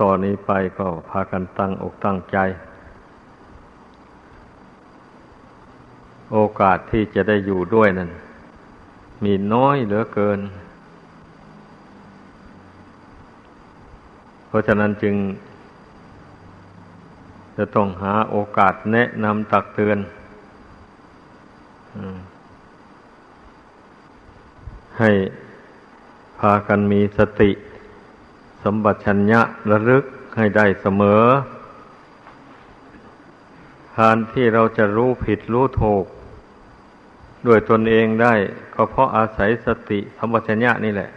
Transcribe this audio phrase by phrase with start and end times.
[0.00, 2.38] ต่อนนี้ไปก็พากันตั้งอกตั้งใจ
[6.32, 8.10] โอกาสที่จะได้อยู่ด้วยนั้น
[9.24, 10.40] มีน้อยเหลือเกิน
[14.46, 15.14] เพราะฉะนั้นจึง
[17.56, 19.98] จะต้องหาโอกาสแนะนำตักเตือน
[24.98, 25.10] ให้
[26.40, 27.50] พากันมีสติ
[28.64, 30.04] สมบัติชัญญะระลึก
[30.36, 31.22] ให้ได้เสมอ
[33.98, 36.04] การที่เราจะรู้ผิดรู้ถูก
[37.46, 38.34] ด้วยตนเองได้
[38.74, 41.10] ก็เพราะอาศัยสติสมบัติชัญญะนี่แหละ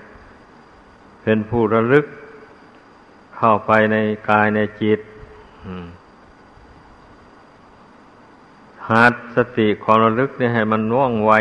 [1.23, 2.05] เป็นผู้ระลึก
[3.37, 3.95] เข้าไปใน
[4.29, 4.99] กายในจิต
[8.89, 9.03] หา
[9.35, 11.31] สติความระลึกนี่ให้มันว่องไว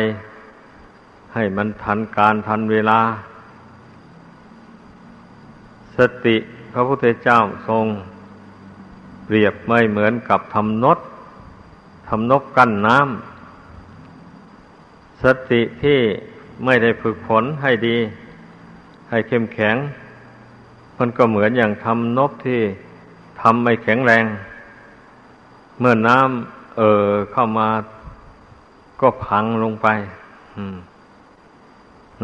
[1.35, 3.01] ให้มันทันการทันเวลา
[5.99, 6.37] สติ
[6.73, 7.87] พระพุทธเจ้าทรง
[9.25, 10.99] เปรียบไม่เหมือนกับทำนด
[12.09, 16.01] ทำนกกั้นน้ำสติที่
[16.65, 17.97] ไม่ได้ฝึกฝนให้ดี
[19.11, 19.77] ให้เข้มแข็ง
[20.99, 22.61] มันก็เหมือนอย่างทำนกที่
[23.41, 24.25] ทำไม่แข็งแรง
[25.79, 27.69] เมื่อน้ำเอ่อเข้ามา
[29.01, 29.89] ก็พังลงไป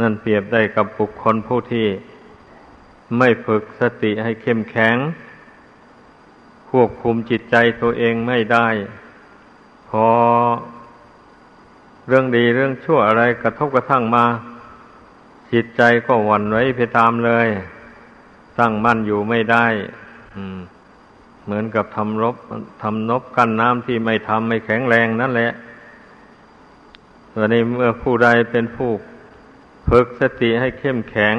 [0.01, 1.87] นั่นเปรียบได้กับบุคคลผู้ที่
[3.17, 4.97] ไม่ฝึกสติให้เข้มแข็ง
[6.71, 8.69] ควบคุมจิตใจตัวเองไม่ได้
[9.89, 10.07] พอ
[12.07, 14.25] เรื่องดีเรื่องชั่วอะไรกระทบกระทั่งมา
[15.53, 17.49] จิตใจก็หวั่นไหวไปตามเลย
[18.59, 19.67] ตั้งมั่นอยู่ไม่ได้
[21.45, 22.37] เหมือนกับทำรบ
[22.83, 25.53] ทำนบกันน้ำที่ไม่ทำไม่แข็งแรงนั่นแหละ
[27.35, 28.91] ตัวนี้เมื่อผู้ใดเป็นผู้
[29.89, 31.37] ฝึกสติให้เข้มแข็ง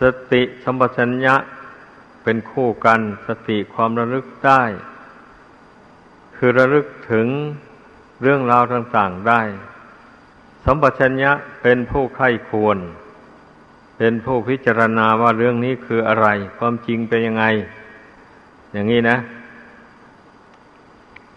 [0.00, 1.34] สติสัมปชัญญะ
[2.22, 4.62] เป็นคู่กันสติความระลึกได้
[6.36, 7.26] คือระลึกถึง
[8.22, 9.40] เรื่องราวต่างๆได้
[10.64, 11.32] สัมปชัญญะ
[11.62, 12.78] เป็นผู้ไข้ควร
[13.98, 16.26] เป็นผู้พิจารณาว่าเรื่องนี้คืออะไร
[16.58, 17.44] ความจริงเป็นยังไง
[18.72, 19.16] อย่างนี้นะ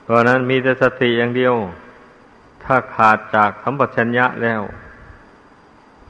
[0.04, 1.54] เพราะนั้นมีแต่สติอย่างเดียว
[2.64, 4.62] ถ้าขาดจากสัมปชัญญะแล้ว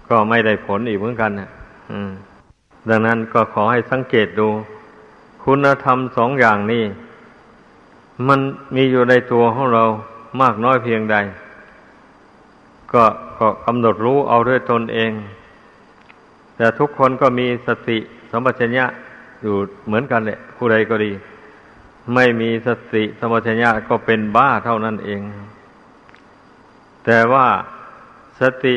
[0.09, 1.49] ก็ไม่ได้ผลอีกเหมือนกันนะ
[1.91, 2.11] อืม
[2.89, 4.49] ดังนั้นก็ขอให้สังเกตดู
[5.43, 6.83] คุณธรรมสองอย่างนี้
[8.27, 8.39] มัน
[8.75, 9.83] มีอยู่ในตัวของเรา
[10.41, 11.15] มากน้อยเพียงใด
[12.93, 13.05] ก็
[13.39, 15.11] ก็กำหนดรู้เอาด้วยตนเอง
[16.55, 17.97] แต่ทุกคนก็มีสติ
[18.31, 18.85] สมปชัญญะ
[19.41, 19.55] อยู่
[19.85, 21.11] เหมือนกันแหละผู้ใดก็ดี
[22.13, 25.21] ไม่มีสติสมปชัญญะก็เป็นบ้าเท่านั้นเอง
[27.05, 27.47] แต่ว่า
[28.41, 28.75] สติ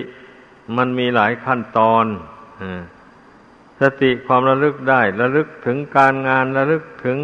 [0.76, 2.04] มันมีหลายขั้นตอน
[2.60, 2.81] อ่า
[3.80, 7.18] สติความระลึกได้ ระลึกถึงการงานระลึกถึง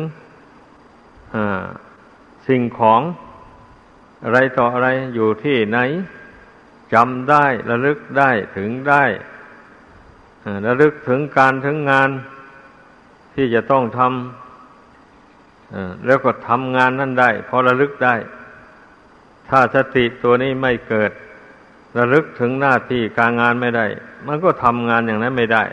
[2.49, 3.00] สิ่งของ
[4.25, 5.78] อะไรต่ออะไรอยู่ที่ไหน
[6.95, 9.05] จำได้ระลึกได้ถึงได้
[10.66, 12.11] ระลึกถึงการถึงงาน
[13.34, 18.15] ที่จะต้องทำแล้วก็ทำงานนั้นได้พอระลึกได้
[19.49, 21.11] ถ้าสติตัวนี้ไม่เกิด
[21.99, 23.87] ระลึกถึงหน้าที่การงานไม่ได้
[24.27, 25.65] มันก็ทำงานอย่างนั้นไม่ได้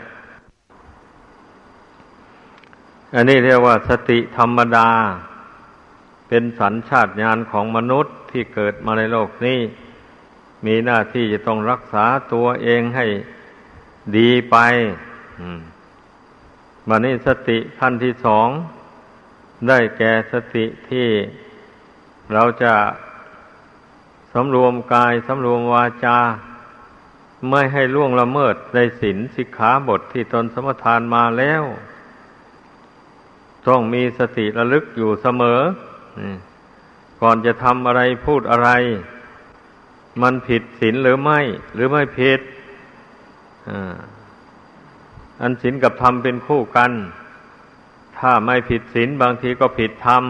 [3.16, 4.88] อันนี้เรียกว่าสติธรรมดา
[6.28, 9.60] เป็นสัญชาตญาณของมนุษย์ที่เกิดมาในโลกนี้
[10.66, 13.06] มีหน้าที่จะต้องรักษาตัวเองให้
[14.16, 14.56] ดีไป
[16.88, 18.48] บันนี้สติขั้นที่สอง
[19.68, 21.08] ได้แก่สติที่
[22.32, 22.74] เราจะ
[24.32, 26.18] สำรวมกายสำรวมวาจา
[27.50, 31.64] ไม่ให้ล่วงละเมิดในศีลสิกขาบทที่ตนสมทานมาแล้ว
[33.68, 35.60] ต้องมีสติระลึกอยู่เสมอ
[37.20, 38.70] ก่อนจะทำอะไรพูดอะไร
[40.22, 41.40] มันผิดศีลหรือไม่
[41.74, 42.40] หรือไม่ผิด
[45.40, 46.92] อันศีลกับธรรมเป็นคู่กัน
[48.18, 50.24] ถ้าไม่ผิดศีลบางทีก็ผิดธรรม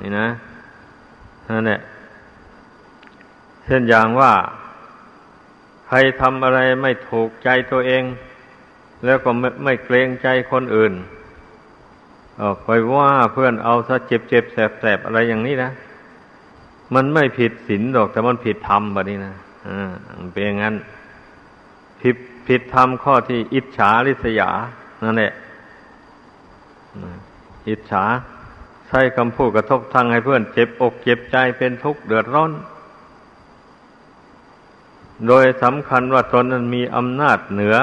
[0.00, 0.28] นี่นะ
[1.48, 1.80] นั่นแหละ
[3.64, 4.32] เช่นอย่างว่า
[5.86, 8.04] ใครทำอะไรไม่ถูกใจตัวเอง
[9.04, 10.92] แล้วก็ไม่ไม่เกรงใจคนอื่น
[12.40, 15.70] ออไปว่าเพื่อนเอาซะเจ็บเจ็บแสบแสบอะไรอย่างนี้นะ
[16.94, 19.34] มันไม่ผิดศีลดอกแต่มันผิดธรรมแบบนี้นะ
[19.68, 19.90] อ่า
[20.32, 20.74] เป็นอย่างนั้น
[22.02, 22.16] ผิด
[22.48, 24.50] ผิดธรรมข้อที่อิจฉาริษยา
[25.04, 25.32] นั่นแหละ
[27.68, 28.04] อิจฉา
[28.88, 32.52] ใช้คำพูดกระทบทางให้เพื่อนเจ็บอกเจ็บใจเป็นทุกข์เดือดร้อน
[35.26, 37.76] โดยสำคัญว่าตนนั้นมีอำนาจเหนือ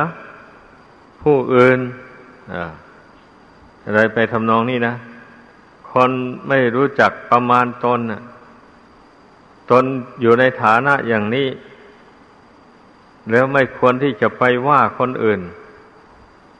[1.23, 1.79] ผู้อื่น
[2.53, 2.63] อ่า
[3.85, 4.95] อะไรไปทำนองนี้นะ
[5.91, 6.11] คน
[6.47, 8.21] ไม่รู้จักประมาณตนน่ะ
[9.71, 9.83] ตน
[10.21, 11.47] อยู่ในฐานะอย่างนี้
[13.31, 15.41] แล้วไม่ควรที่จะไปว่าคนอื่น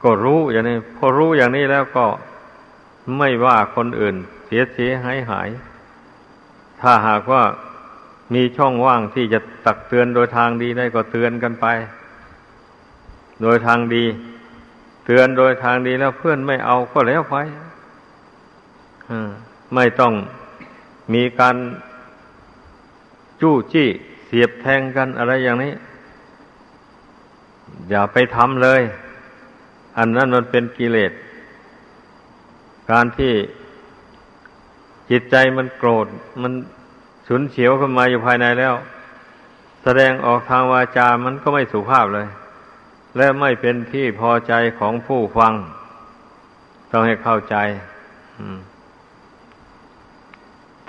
[0.02, 2.06] ก็รู้อย่างนี้ พอรู้อย่างนี้แล้วก็
[3.18, 5.48] ไม่ว่าคนอื่น เสียเสียหายหาย
[6.80, 7.42] ถ้าหากว่า
[8.34, 11.66] มีช่องว่างที่จะตักเตือนโดยทางดีได้ก็เตือนกันไป
[13.42, 14.04] โดยทางดี
[15.06, 17.36] เตือนโดยทางดีแล้วเพื่อนไม่เอาก็แล้วไป
[19.74, 20.12] ไม่ต้อง
[21.14, 21.56] มีการ
[23.40, 23.88] จู้จี้
[24.26, 25.72] เสียบแทงกันอะไรอย่างนี้
[27.90, 28.82] อย่าไปทำเลย
[29.98, 31.12] อันนั้นมันเป็นกิเลส
[32.90, 33.32] การที่
[35.10, 36.06] จิตใจมันโกรธ
[36.42, 36.52] มัน
[37.26, 38.74] ฉุนเฉียวขึ้นมาอยู่ภายในแล้ว
[39.82, 42.26] แสดงออกทางวาจา มันก็ไม่สุภาพเลย
[43.16, 45.52] และไม่เป็นที่พอใจของผู้ฟัง
[46.90, 47.56] ต้องให้เข้าใจ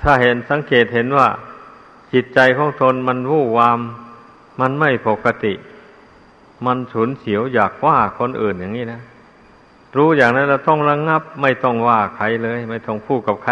[0.01, 1.27] ถ้าเห็นสังเกตเห็นว่า
[2.13, 3.79] จิตใจของตนมันวู่วาม
[4.59, 5.53] มันไม่ปกติ
[6.65, 9.01] มันฉุนเฉียวอยากว่าคนอื่นอย่างนี้นะ
[9.95, 13.51] รู้อย่างนั้นเราต้องระงงับ ไม่ต้องว่าใครเลย ไม่ต้องพูดกับใคร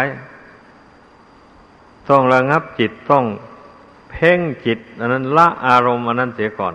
[2.08, 3.24] ต้องระงับจิตต้อง
[4.10, 6.74] เพ่งจิต อันนั้นละอารมณ์อันนั้นเสียก่อน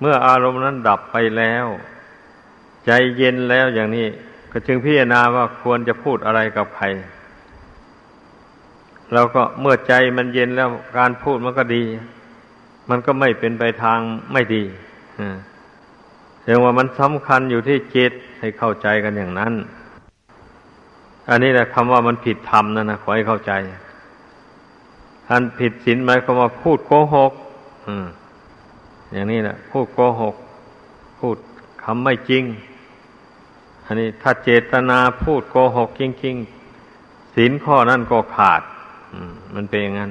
[0.00, 1.66] เมื่ออารมณ์นั้นดับไปแล้ว
[2.86, 4.06] ใจเย็นแล้วอย่างนี้
[4.52, 6.86] ก็จึงพิจารณาว่าควรจะพูดอะไรกับใคร
[9.12, 10.68] แล้วก็เมื่อใจมันเย็นแล้ว
[10.98, 11.82] การพูดมันก็ดี
[12.90, 14.00] มันก็ไม่เป็นไปทาง
[14.32, 14.62] ไม่ดี
[16.40, 19.52] แสดงว่ามันสำคัญอยู่ที่จิตให้เข้าใจกันอย่างนั้น
[21.28, 23.52] อันนี้แหละคำว่ามันผิดธรรมนั่นนะขอให้เข้าใจ
[25.30, 27.32] อันผิดศีลหมายความว่าพูดโกหก
[27.88, 27.90] อ
[29.12, 30.36] อย่างนี้แหละพูดโกหก
[31.18, 31.36] พูด
[31.84, 32.44] คำไม่จริง
[33.84, 38.62] อันนี้ถ้าเจตนาพูดโกหกจริงๆศีลข้อนั้นก็ขาด
[39.54, 40.10] มันเป็นอย่างนั้น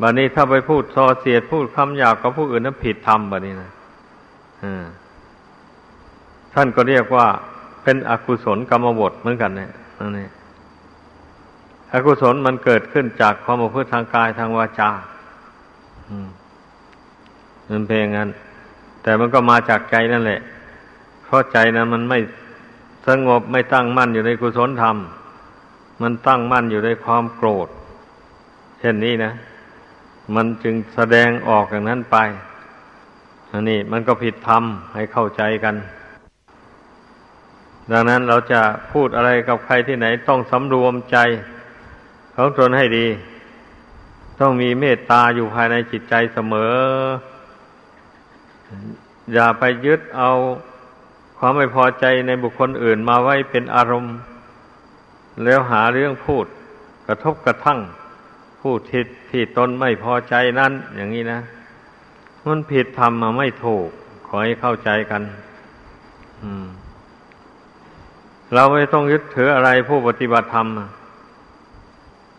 [0.00, 3.70] บัดนี้ถ้าไปพูดส่อเสียดพูดคำหยาบกับผู้อื่นนั้นผิดธรรมบัดนี้นะ
[6.54, 7.26] ท่านก็เรียกว่า
[7.82, 10.30] เป็นอกุศลกรรมบทเหมือนกันเนี่ยนั่นเอง
[11.92, 14.90] อกุศลมันเกิดขึ้นจากความประพฤติทางกายทางวาจา
[17.70, 18.30] มันเป็นอย่างนั้น
[19.02, 20.40] แต่มันก็มาจากใจนั่นแหละ
[21.24, 22.18] เพราะใจนั้นมันไม่
[23.08, 24.96] สงบไม่ตั้งมั่นอยู่ในกุศลธรรม
[26.02, 27.68] มันตั้งมั่นอยู่ในความโกรธ
[28.78, 29.32] เช่นนี้นะ
[30.34, 32.16] มันจึงแสดงออกอย่างนั้นไป
[33.52, 34.62] อันนี้มันก็ผิดธรรม
[34.94, 35.74] ให้เข้าใจกัน
[37.90, 38.60] ดังนั้นเราจะ
[38.92, 41.18] พูดอะไรกับใครที่ไหนต้องสำรวมใจ
[42.36, 43.06] ของตนให้ดี
[44.40, 46.74] ต้องมีเมตตาอยู่ภายในจิตใจเสมอ
[49.32, 50.30] อย่าไปยึดเอา
[51.38, 54.16] ความไม่พอใจในบุคคลอื่นมาไว้เป็นอารมณ์
[55.44, 56.46] แล้วหาเรื่องพูด
[57.06, 57.78] กระทบกระทั่ง
[58.60, 61.40] พูดทิศที่ตนไม่พอใจนั้น อย่างนี้นะ
[62.48, 63.88] มันผิดทำมาไม่ถูก
[64.26, 65.22] ขอให้เข้าใจกัน
[68.54, 70.66] เราไม่ต้องยึดถืออะไรผู้ปฏิบัติธรรม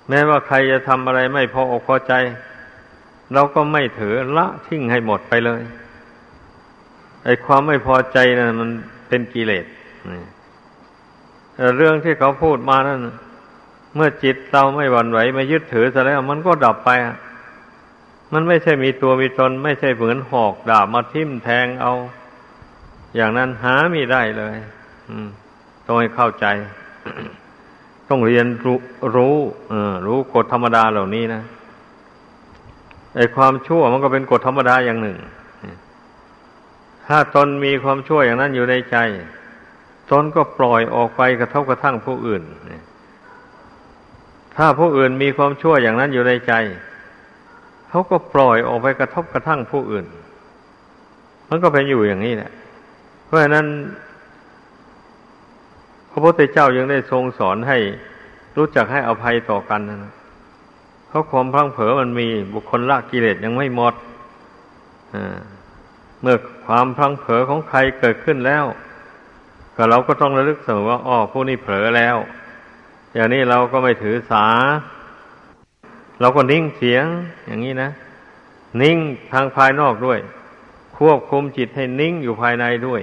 [0.10, 2.14] แม้ว่าใครจะทำอะไรไม่พออกพอใจ
[3.34, 5.62] เราก็ไม่ถือละทิ้งให้หมดไปเลย
[7.26, 8.70] ไอ้ความไม่พอใจนะ่ะ มัน
[9.08, 9.66] เป็นกิเลส
[11.78, 13.00] เรื่องที่เขาพูดมานั้น
[13.96, 16.90] เมื่อจิตเราไม่หวั่นไหวไม่ยึดถือซะแล้ว มันก็ดับไป
[18.34, 21.94] มันไม่ใช่มีตัวมีตนไม่ใช่เหมือนหอกดาบมาทิ่มแทงเอา
[23.16, 24.56] อย่างนั้นหาไม่ได้เลย
[25.86, 26.46] ต้องให้เข้าใจ
[28.10, 28.80] ต้องเรียนรู้
[29.16, 29.36] รู้
[30.06, 31.42] รู้กฎธรรมดาเหล่านี้นะ
[33.16, 35.18] ไอความชั่วมันก็เป็นกฎธรรมดาอย่างหนึ่ง
[37.10, 38.98] ถ้าตนมีความชั่วอย่างนั้นอยู่ในใจ
[40.12, 42.44] ตนก็ปล่อยออกไปกระทบกระทั่งผู้อื่น
[44.58, 46.54] ถ้าผู้อื่นมีความชั่วอย่างนั้นอยู่ในใจ
[47.90, 50.06] เขาก็ปล่อยออกไปกระทบกระทั่งผู้อื่น
[51.50, 52.52] มันก็เป็นอยู่อย่างนี้แหละ
[53.26, 53.66] เพราะฉะนั้น
[56.10, 57.78] พระพุทธเจ้ายังได้ทรงสอนให้
[58.58, 60.14] รู้จักให้อภัยต่อกันนะ
[61.08, 63.94] เพราะความพลังเผลอมันมีบุคคลละกิเลสยังไม่หมด
[65.16, 65.40] อ่า
[66.22, 68.66] เมื่อความพลังเผลอของใครเกิดขึ้นแล้ว
[69.76, 72.18] ก็เราก็ต้องระลึกเสมอว่าอ๋อผู้นี้เผลอแล้ว
[73.14, 74.46] อย่างนี้เราก็ไม่ถือสา
[76.22, 77.06] เราก็นิ่งเสียง
[77.48, 77.90] อย่างนี้นะ
[78.82, 78.98] นิ่ง
[79.32, 80.20] ทางภายนอกด้วย
[80.98, 83.02] ควบคุมจิตให้นิ่งอยู่ภายในด้วย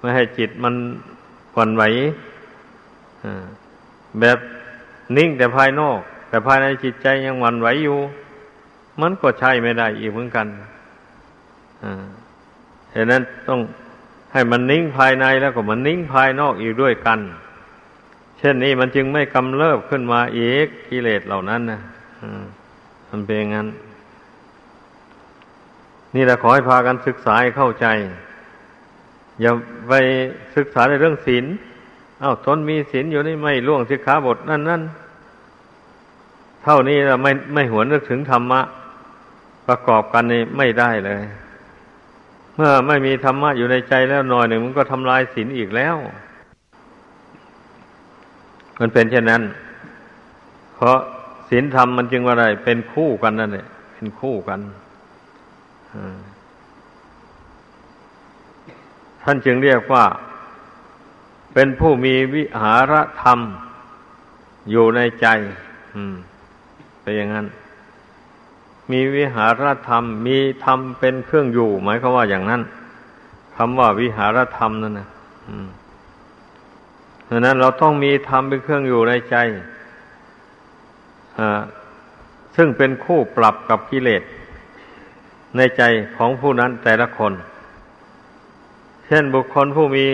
[0.00, 0.74] ไม่ให้จิตมัน
[1.56, 1.82] วั่นไหว
[4.20, 4.38] แบบ
[5.16, 5.98] นิ่งแต่ภายนอก
[6.28, 7.98] แต่ภายในจิตใจยังหวั่นไหวอยู่
[9.00, 10.46] มันก็ใช่ไม่ได้อีกเหมือนกัน
[12.92, 13.60] เหตุนั้นต้อง
[14.32, 17.18] ให้มันนิ่งภายในแล้วก็มันนิ่งภายนอกอีกด้วยกัน
[18.38, 21.80] เช่นนี้มันจึงไม่กำเริบขึ้นมาอีกกิเลสเหล่านั้นนะ
[23.10, 23.68] มันเป็นอย่างนั้น
[26.14, 27.86] นี่แหละขอให้พากันศึกษาให้เข้าใจ
[29.40, 29.50] อย่า
[29.88, 29.92] ไป
[30.56, 31.44] ศึกษาในเรื่องศีล
[32.20, 34.82] เอา้าตนมีศีลอยู่นี่ไม่ล่วงสิกขาบทนั่นนั่น
[36.64, 38.60] เท่านี้เราไม่ไม่หวนนึกถึงธรรมะ
[39.68, 41.22] ประกอบกันนี่ไม่ได้เลย
[42.60, 45.96] เมื่อไม่มีธรรมะอยู่ในใจแล้วหน่อยหนึ่งมันก็ทำลายศีลอีกแล้ว
[48.80, 49.42] มันเป็นเช่นนั้น
[50.74, 50.98] เพราะ
[51.48, 54.60] ศีลธรรมมันจึงว่าอะไร เป็นคู่กันนั่นแหละเป็นคู่กัน
[59.22, 60.04] ท่านจึงเรียกว่า
[61.54, 63.38] เป็นผู้มีวิหารธรรม
[64.70, 65.26] อยู่ในใจ
[65.94, 66.14] อืม
[67.02, 67.46] เป็นอย่างนั้น
[68.90, 72.62] มีวิหารธรรม มีธรรมเป็นเครื่องอยู่ หมายความว่าอย่างนั้น
[73.56, 75.08] คำว่าวิหารธรรมนั่นนะ
[77.28, 79.36] ดังนั้นเราต้องมีธรรมเป็นเครื่องอยู่ในใจ
[82.56, 84.22] ซึ่งเป็นคู่ปรับกับกิเลส
[85.56, 85.82] ในใจ
[86.16, 87.32] ของผู้นั้นแต่ละคน
[89.06, 90.06] เช่นบุคคลผู้มี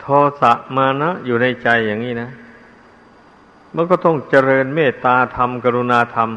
[0.00, 0.06] โท
[0.40, 2.30] สะมานะอยู่ในใจอย่างนี้นะ
[3.74, 6.30] มันก็ต้องเจริญเมตตาธรรม กรุณาธรรม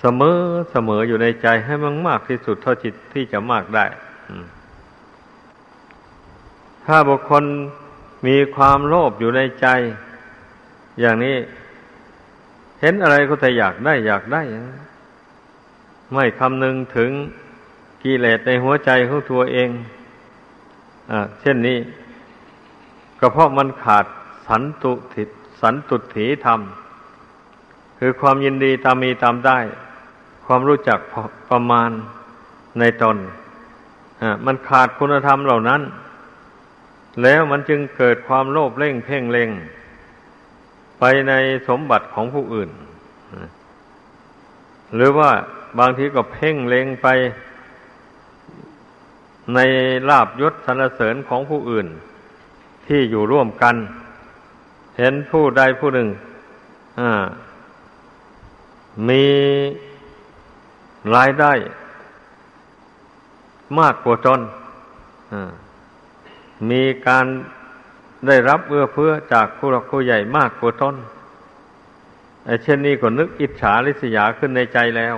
[0.00, 0.38] เสมอ
[0.70, 3.86] เสมออยู่ในใจให้มันมากที่สุดเท่าจิตที่จะมากได้
[6.86, 7.44] ถ้าบุคคล
[8.26, 9.66] มีความโลภอยู่ในใจ
[11.00, 11.36] อย่างนี้
[12.80, 14.42] เห็นอะไรก็แต่อยากได้อยากได้
[16.12, 17.10] ไม่คำนึงถึง
[18.02, 19.70] กิเลสในหัวใจของตัวเอง
[21.10, 21.78] อเช่นนี้
[23.20, 24.06] ก็เพราะมันขาด
[24.46, 25.24] สันตุถิ
[25.60, 26.60] สันตุถีธรรม
[27.98, 29.58] คือความยินดีตามมีตามได้
[30.52, 31.00] ความรู้จัก
[31.50, 31.90] ประมาณ
[32.78, 33.16] ในตน
[34.46, 35.82] มันขาดคุณธรรมเหล่านั้น
[37.22, 39.50] แล้วมันจึงเกิดความโลภเร่งเพ่งเล็ง
[41.00, 41.32] ไปใน
[41.68, 42.70] สมบัติของผู้อื่น
[44.94, 45.30] หรือว่า
[45.78, 47.08] บางทีก็เพ่งเล็งไป
[49.54, 49.58] ใน
[50.08, 51.86] ลาบยศสรรเสริญของผู้อื่น
[52.86, 53.76] ที่อยู่ร่วมกัน
[54.98, 56.08] เห็นผู้ใดผู้หนึ่ง
[59.08, 59.24] มี
[61.14, 61.52] รายได้
[63.80, 64.40] มากกว่าตน
[66.70, 67.26] มีการ
[68.26, 70.94] ได้รับเอื้อเพื่อจากผู้หลักผู้ใหญ่มากกว่าตน
[72.44, 75.16] ไอ้เช่นนี้ก็นึกอิจฉาริษยาขึ้นในใจแล้ว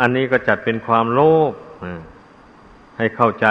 [0.00, 1.52] อันนี้ก็จัดเป็นความโลภ
[2.98, 3.46] ให้เข้าใจ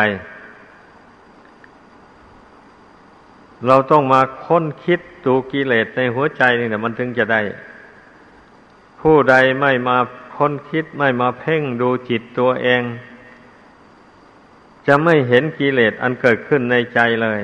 [3.67, 7.41] เราต้องมาค้นคิดดูกิเลสในหัวใจนี่นะมันถึงจะได้
[9.01, 9.97] ผู้ใดไม่มา
[10.35, 12.83] ค้นคิดไม่มาเพ่งดูจิตตัวเอง
[14.87, 17.39] จะไม่เห็นกิเลสอันเกิดขึ้นในใจเลย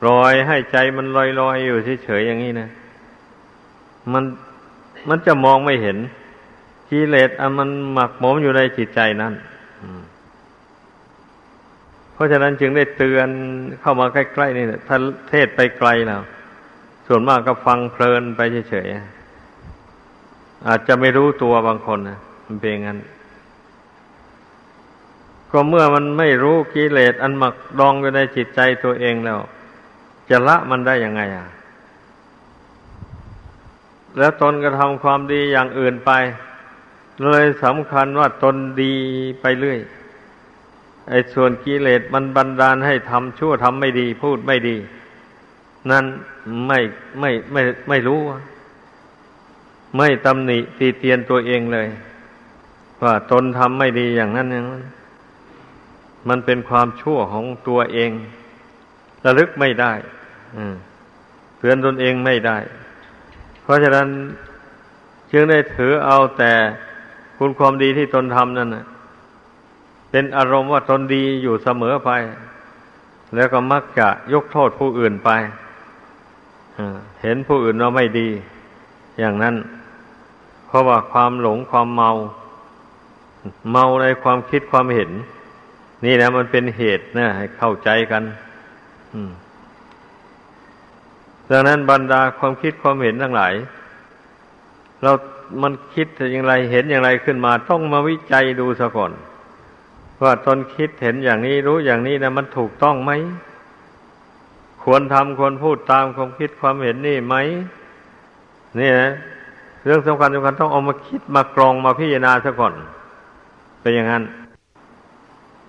[0.00, 2.68] ปล่อยให้ใจมันลอยๆอยู่เฉยๆอย่างนี้นะ
[4.12, 4.24] มัน
[5.08, 5.96] มันจะมองไม่เห็น
[6.90, 9.34] กิเลสอันมันหมักหมมอยู่ในจิตใจนั้น
[12.12, 13.28] เพราะฉะนั้นจึงได้เตือน
[13.80, 14.96] เข้ามาใกล้ๆนี่ถ้า
[15.30, 16.22] เทศไปไกลแล้ว
[17.06, 18.40] ส่วนมากก็ฟังเพลินไป
[18.70, 19.19] เฉยๆ
[20.66, 22.98] อาจจะไม่รู้ตัวบางคนนะมันเป็นงั้น
[25.52, 29.38] ก็เมื่อมันไม่รู้กิเลสอันหมักดองอยู่ในจิตใจตัวเองแล้ว
[30.30, 31.46] จะละมันได้ยังไงอะ
[34.18, 36.10] แล้วตนก็ทำความดีอย่างอื่นไป
[37.22, 38.94] เลยสำคัญว่าตนดี
[39.40, 39.80] ไปเรื่อย
[41.08, 44.76] ไอ้ส่วนกิเลสมันบันดาลให้ทำชั่วทำไม่ดี พูดไม่ดี
[45.90, 46.04] นั่น
[46.66, 46.78] ไม่
[47.20, 48.20] ไม่ไม่ไม่รู้
[49.96, 51.88] ไม่ตำหนิตีเตียนตัวเองเลย
[53.02, 54.84] ว่าตนทำไม่ดีอย่างนั้นอย่างนั้น
[56.28, 58.10] มันเป็นความชั่วของตัวเอง
[59.24, 59.92] ระลึกไม่ได้
[61.58, 62.56] เตือนตนเองไม่ได้
[63.62, 64.08] เพราะฉะนั้น
[65.32, 66.52] จึงได้ถือเอาแต่
[67.36, 68.68] คุณความดีที่ตนทำนั่น
[70.10, 72.10] เป็นอารมณ์ว่าตนดีอยู่เสมอไป
[73.34, 75.30] แล้วก็มักจะยกโทษผู้อื่นไป
[77.22, 78.28] เห็นผู้อื่นว่าไม่ดี
[79.20, 79.54] อย่างนั้น
[80.70, 82.10] เพราะว่าความหลงความเมา
[83.72, 85.10] เมาในความคิดความเห็น
[86.04, 88.22] นี่นะมันเป็นเหตุนะให้เข้าใจกัน
[91.50, 93.54] ดังนั้นบรรดาความคิดความเห็นทั้งหลาย
[95.02, 95.12] เรา
[95.62, 99.12] มันคิดอย่างไรเห็นอย่างไรขึ้นมา ต้องมาวิจัยดูซะก่อน
[100.22, 103.12] ว่าตนคิดเห็นอย่างนี้รู้อย่างนี้นะมันถูกต้องไหม
[104.82, 107.36] ควรทำควรพูดตามความคิดความเห็นนี่ไหม
[108.78, 109.10] นี่นะ
[109.84, 112.74] เรื่องสำคัญสำคัญต้องเอามาคิดมากรองมาพิจารณาซะก่อน
[113.80, 114.24] เป็นอย่างนั้น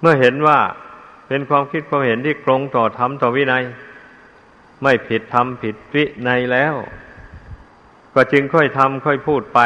[0.01, 0.59] เมื่อเห็นว่า
[1.27, 3.63] เป็นความคิดความเห็นที่ตรงต่อธรรมต่อวินัย
[4.83, 6.75] ไม่ผิดธรรมผิดวินัยแล้ว
[8.13, 9.59] ก็จึงค่อยทำค่อยพูดไป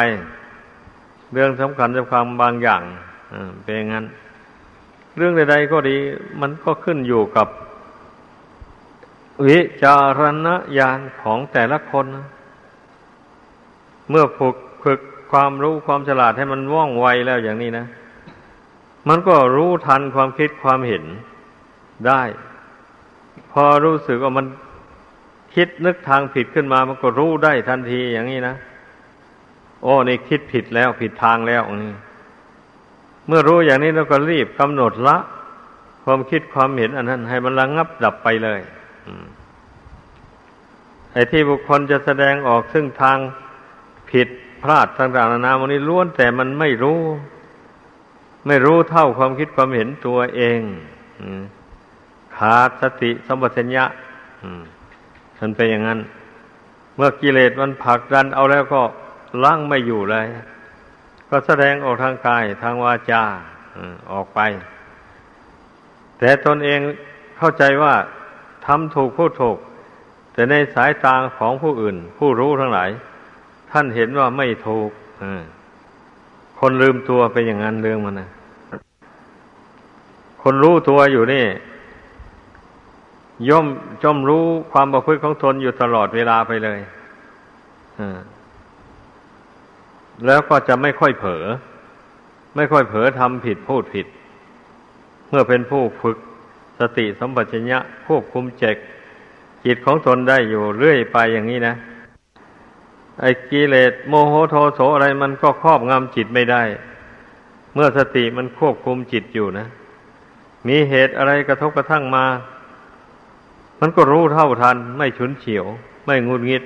[1.32, 2.82] เรื่องสำคัญสำคัญบางอย่าง
[3.62, 4.04] เป็นอย่างนั้น
[5.16, 5.96] เรื่องใดๆก็ดี
[6.40, 7.48] มันก็ขึ้นอยู่กับ
[9.46, 10.48] วิจารณ
[10.78, 12.06] ญาณของแต่ละคน
[14.10, 15.00] เมื่อฝึกฝึก
[15.32, 17.86] ความรู้ความฉลาดให้มันว่องไวแล้วอย่างนี้นะ
[19.08, 21.04] มันก็รู้ทันความคิดความเห็น
[22.06, 22.22] ได้
[23.52, 24.46] พอรู้สึกว่ามัน
[25.54, 28.56] คิดนึกทางผิดขึ้นมา มันก็รู้ได้ทันทีอย่างนี้นะ
[29.82, 31.94] โอ้นี่คิดผิดแล้วผิดทางแล้วนี่
[33.26, 35.16] เมื่อรู้อย่างนี้เราก็รีบกำหนดละ
[36.04, 38.60] ความคิดความเห็นอันนั้น ให้มันระงงับดับไปเลย
[41.12, 43.18] ไอ้ที่บุคคลจะแสดงออกซึ่งทาง
[44.10, 44.28] ผิด
[44.62, 47.00] พลาดต่างๆนานาวันนี้ล้วนแต่มันไม่รู้
[48.46, 50.60] ไม่รู้เท่าความคิดความเห็นตัวเอง
[52.36, 53.84] ขาดสติสมบัติญะ
[55.38, 56.00] มันเป็นอย่างนั้น
[56.96, 58.82] เมื่อกิเลสมันผลักดันเอาแล้วก็
[59.44, 60.26] ล้างไม่อยู่เลย
[61.30, 63.22] ก็แสดงออกทางกายทางวาจา
[64.12, 64.40] ออกไป
[66.18, 66.80] แต่ตนเอง
[67.38, 67.94] เข้าใจว่า
[68.66, 69.58] ทำถูกพูดถูก
[70.32, 72.90] แต่ในสายตาของผู้อื่น ผู้รู้ทั้งหลาย
[73.70, 74.90] ท่านเห็นว่าไม่ถูก
[76.58, 78.28] คนลืมตัวไปอย่างนั้นเรื่องมันนะ
[80.42, 81.44] คนรู้ตัวอยู่นี่
[83.48, 83.66] ย่อม
[84.02, 86.78] จอมรู้ความประพฤติของตนอยู่ตลอดเวลาไปเลย
[90.26, 91.44] แล้วก็จะไม่ค่อยเผลอ
[92.56, 94.06] ไม่ค่อยเผลอทำผิดพูดผิด
[95.28, 96.18] เมื่อเป็นผู้ฝึก
[96.78, 98.76] สติสัมปชัญญะควบคุมเจก
[99.64, 101.74] จิตของตนได้อยู่เรื่อยไปอย่างนี้นะ
[103.20, 106.62] ไอ้กิเลสโมโหโทโสอะไรมันก็ครอบงำจิตไม่ได้
[107.74, 109.66] เมื่อสติมันควบคุมจิตอยู่นะ
[110.68, 112.24] มีเหตุอะไรกระทบกระทั่งมา
[113.80, 115.66] มันก็รู้เท่าทัน ไม่ฉุนเฉียว
[116.06, 116.62] ไม่งุนงิด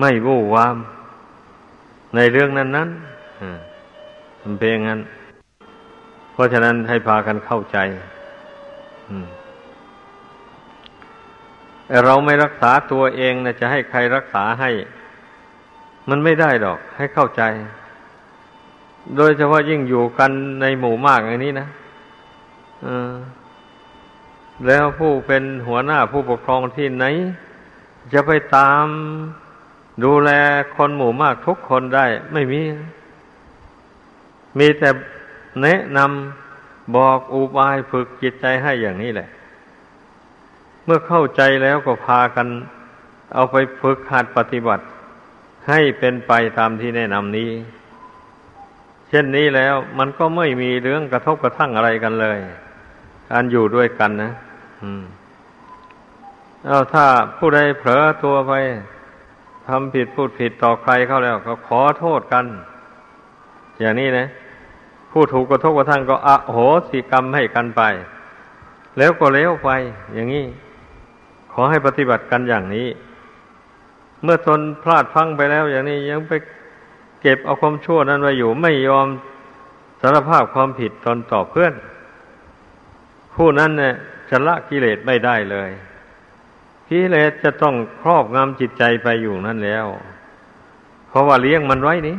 [0.00, 0.76] ไม่วู่วาม
[2.14, 2.88] ในเรื่องนั้นนั้น
[4.42, 5.00] มันเป็นอย่างนั้น
[6.32, 7.78] เพราะฉะนั้นให้พากันเข้าใจ
[12.04, 14.70] เราไม่รักษาตัวเองนะจะให้ใครรักษาให้
[16.08, 17.42] มันไม่ได้ดอก ให้เข้าใจ
[19.16, 21.68] โดยเฉพาะยิ่งอยู่กันในหมู่มากอย่างนี้นะ
[24.66, 27.04] แล้วผู้เป็นหัวหน้าผู้ปกครองที่ไหน
[28.12, 28.86] จะไปตาม
[30.04, 30.30] ดูแล
[30.74, 32.60] คนหมู่มากทุกคนได้ ไม่มี
[34.58, 34.90] มีแต่
[35.62, 39.28] แนะนำบอกอุบายฝึกจิตใจให้อย่างนี้แหละ
[40.84, 42.46] เมื่อเข้าใจแล้วก็พากัน
[43.34, 44.84] เอาไปฝึกหัดปฏิบัติ
[45.68, 47.50] ให้เป็นไปตามที่แนะนำนี้
[49.08, 52.38] เช่นนี้แล้วมันก็ไม่มีเรื่องกระทบกระทั่งอะไรกันเลย
[53.30, 54.32] การอยู่ด้วยกันนะ
[56.66, 57.04] เอาถ้า
[57.38, 58.52] ผู้ใดเผลอตัวไป
[59.68, 62.44] ทำผิดพูดผิดต่อใครเข้าแล้ว ก็ขอโทษกัน
[63.80, 64.26] อย่างนี้นะ
[65.10, 67.82] ผู้ถูกกระทบกระทั่งก็อโหสิกรรมให้กันไป
[68.98, 69.70] แล้วก็เลี้ยวไป
[70.14, 70.44] อย่างนี้
[71.52, 72.88] ขอให้ปฏิบัติกันอย่างนี้
[74.24, 76.32] เมื่อตนพลาดพังไปแล้ว อย่างนี้ยังไป
[77.22, 79.06] เก็บเอาความชั่วนั้นไว้อยู่ไม่ยอม
[80.00, 81.74] สารภาพความผิดตนต่อเพื่อน
[83.34, 83.94] ผู้นั้นเนี่ย
[84.30, 85.70] จะละกิเลสไม่ได้เลย
[86.88, 89.86] กิเลสจะต้องครอบงำจิตใจไปอยู่นั่นแล้ว
[91.08, 92.16] เพราะว่าเลี้ยงมันไว้นี่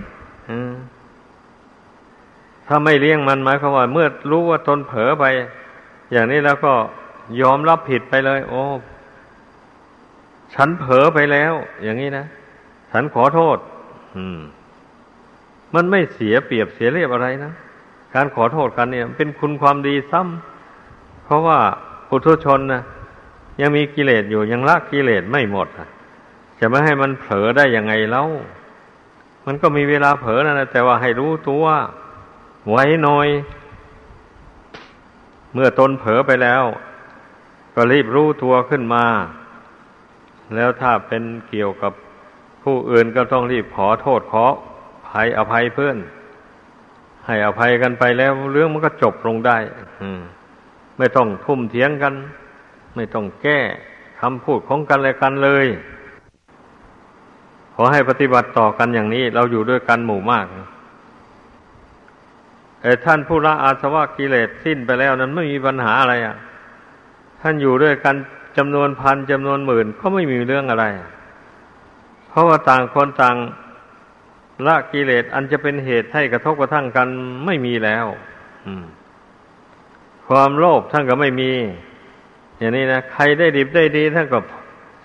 [2.67, 5.25] ถ้าไม่เลี้ยงมันหมายความว่า เมื่อรู้ว่าตนเผลอไป
[6.11, 6.73] อย่างนี้แล้วก็
[7.41, 8.61] ยอมรับผิดไปเลย โอ้
[10.55, 12.25] ฉันเผลอไปแล้ว อย่างนี้นะ
[12.91, 13.57] ฉันขอโทษ
[14.17, 14.39] อืม
[15.75, 17.51] มันไม่เสียเปรียบเสียเรียบอะไรนะ
[18.15, 21.59] การขอโทษกันเนี่ย เป็นคุณความดีซ้ำเพราะว่า
[22.09, 22.81] ปุถุชนนะ
[23.61, 25.67] ยังมีกิเลสอยู่ยังละกิเลสไม่หมด
[26.59, 28.23] จะไม่ให้มันเผลอได้ยังไงเล่า
[29.45, 31.65] มันก็มีเวลาเผลอนะ แต่ว่าให้รู้ตัว
[32.69, 33.27] ไว้หน่อย
[35.53, 36.63] เมื่อตนเผลอไปแล้ว
[37.75, 39.05] ก็รีบรู้ตัวขึ้นมา
[40.55, 41.93] แล้วถ้าเป็นเกี่ยวกับ
[42.63, 44.45] ผู้อื่นก็ต้องรีบขอโทษขอ
[45.07, 45.97] ภัยอภัยเพื่อน
[47.25, 49.57] ให้อภัยกันไปแล้ว เรื่องมันก็จบลงได้
[50.01, 50.09] อื
[50.97, 52.13] ไม่ต้องทุ่มเถียงกัน
[52.95, 53.59] ไม่ต้องแก้
[54.21, 55.67] คำพูดของกันและกันเลย
[57.75, 60.45] ขอให้ปฏิบัติต่อกันอย่างนี้ เราอยู่ด้วยกันหมู่มาก
[62.81, 66.35] แต่ท่านผู้ละอาสวะกิเลสสิ้นไปแล้วนั้นไม่มีปัญหาอะไรอะ
[67.41, 68.15] ท่านอยู่ด้วยกัน
[68.57, 70.85] จำนวนพันจำนวนหมื่นก็ไม่มีเรื่องอะไร
[72.29, 73.35] เพราะว่าต่างคนต่าง
[74.65, 77.07] ละกิเลสอันจะเป็นเหตุให้กระทบกระทั่งกัน
[77.45, 78.05] ไม่มีแล้ว
[80.27, 81.51] ความโลภท่านก็ไม่มี
[82.57, 84.39] อย่างนี้นะใครได้ดีได้ดีท่านก็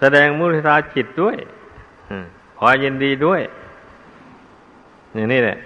[0.01, 1.37] แสดงมุทิตาจิตด้วย
[2.57, 3.41] พอยินดีด้วย
[5.15, 5.59] อย่างนี้แหละ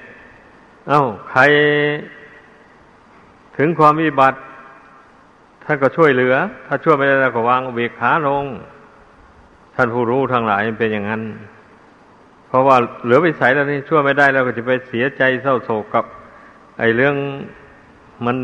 [0.88, 1.42] เอา้า ใคร
[3.57, 4.38] ถึงความวิบัติ
[5.64, 6.35] ท่านก็ช่วยเหลือ
[6.66, 8.44] ถ้าช่วยไม่ได้ก็วางเบกขาลง
[9.74, 11.22] ท่านผู้รู้ทั้งหลายเป็นอย่างนั้น
[12.48, 16.05] เพราะว่าเหลือไปใส่แล้วนี่ช่วยไม่ได้แล้วก็จะไปเสียใจเศร้าโศกกับ
[16.79, 17.14] ไอ้เรื่อง
[18.27, 18.37] มัน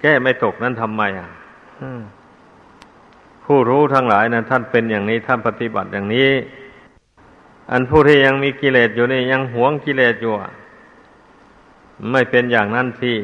[0.00, 1.28] แก้ไม่ตกนั้นทำไมอะ
[3.44, 6.30] ผู้รู้ทั้งหลายนะท่านเป็นอย่างนี้ท่านปฏิบัติอย่างนี้
[7.70, 10.32] อันผู้ที่ยังมีกิเลสอยู่นี่ยังหวงกิเลสอยู่
[12.12, 13.16] ไม่เป็นอย่างนั้นที่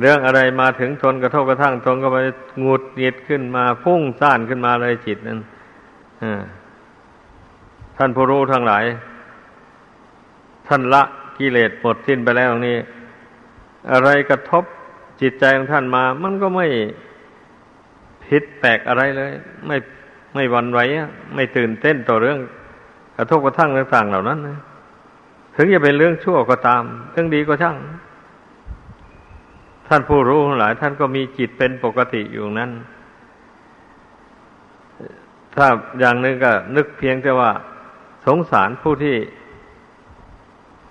[0.00, 2.18] เรื่องอะไรมาถึงทนกระทบกระทั่งทนก็ไป
[2.64, 5.40] งุดหงิดขึ้นมาพุ่งซ่านขึ้นมาเลยจิตนั้น
[7.96, 8.84] ท่านผู้รู้ทั้งหลาย
[10.68, 11.02] ท่านละ
[11.38, 12.78] กิเลสหมดสิ้นไปแล้วนี้
[13.92, 14.64] อะไรกระทบ
[15.20, 16.66] จิตใจของท่านมา มันก็ไม่
[18.24, 19.32] ผิดแปลกอะไรเลย
[19.66, 19.76] ไม่
[20.34, 20.80] ไม่วันไหว
[21.34, 22.38] ไม่ตื่นเต้นต่อเรื่อง
[23.16, 24.58] กระทบกระทั่งต่างๆเหล่านั้นนะ
[25.56, 26.82] ถึงจะเป็นเรื่องชั่วก็ตาม
[27.12, 27.76] เรื่องดีก็ช่าง
[29.88, 32.70] ท่านผู้รู้หลาย ท่านก็มีจิตเป็นปกติอยู่นั้น
[35.54, 35.66] ถ้า
[35.98, 37.50] อย่างนึงก็นึกเพียงแต่ว่า
[38.26, 39.16] สงสารผู้ที่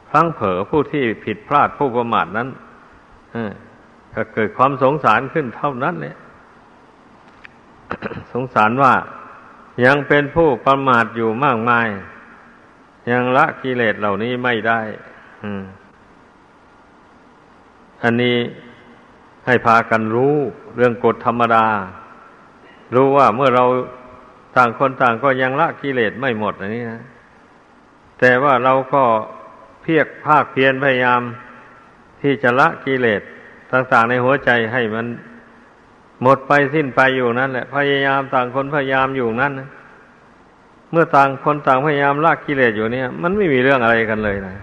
[0.10, 2.49] พลั้งเผลอผู้ที่ผิดพลาดผู้ประมาทนั้น
[4.13, 6.15] ก็เกิดความสงสารขึ้นเท่านั้นเลย
[8.33, 8.93] สงสารว่า
[9.86, 11.88] ยังเป็นผู้ประมาทอยู่มากมาย
[13.12, 14.81] ยังละกิเลสเหล่านี้ไม่ได้
[18.03, 18.38] อันนี้
[19.47, 20.36] ให้พากันรู้
[20.75, 21.65] เรื่องกฎธรรมดา
[22.95, 23.65] รู้ว่าเมื่อเรา
[24.55, 27.03] ต่างคนต่างก็ยังละกิเลสไม่หมดอันนี้นะ
[28.19, 29.03] แต่ว่าเราก็
[29.81, 31.21] เพียกภาคเพียรพยายาม
[32.21, 33.21] ที่จะละกิเลส
[33.71, 35.05] ต่างๆในหัวใจให้มัน
[36.21, 39.69] หมดไปสิ้นไปอยู่นั่นแหละ พยายามต่างคนพยายามอยู่นั่นนะ
[40.91, 44.55] เมื่อต่างคนต่างพยายามละกิเลสอยู่เนี่ย มันไม่มีเรื่องอะไรกันเลยนะ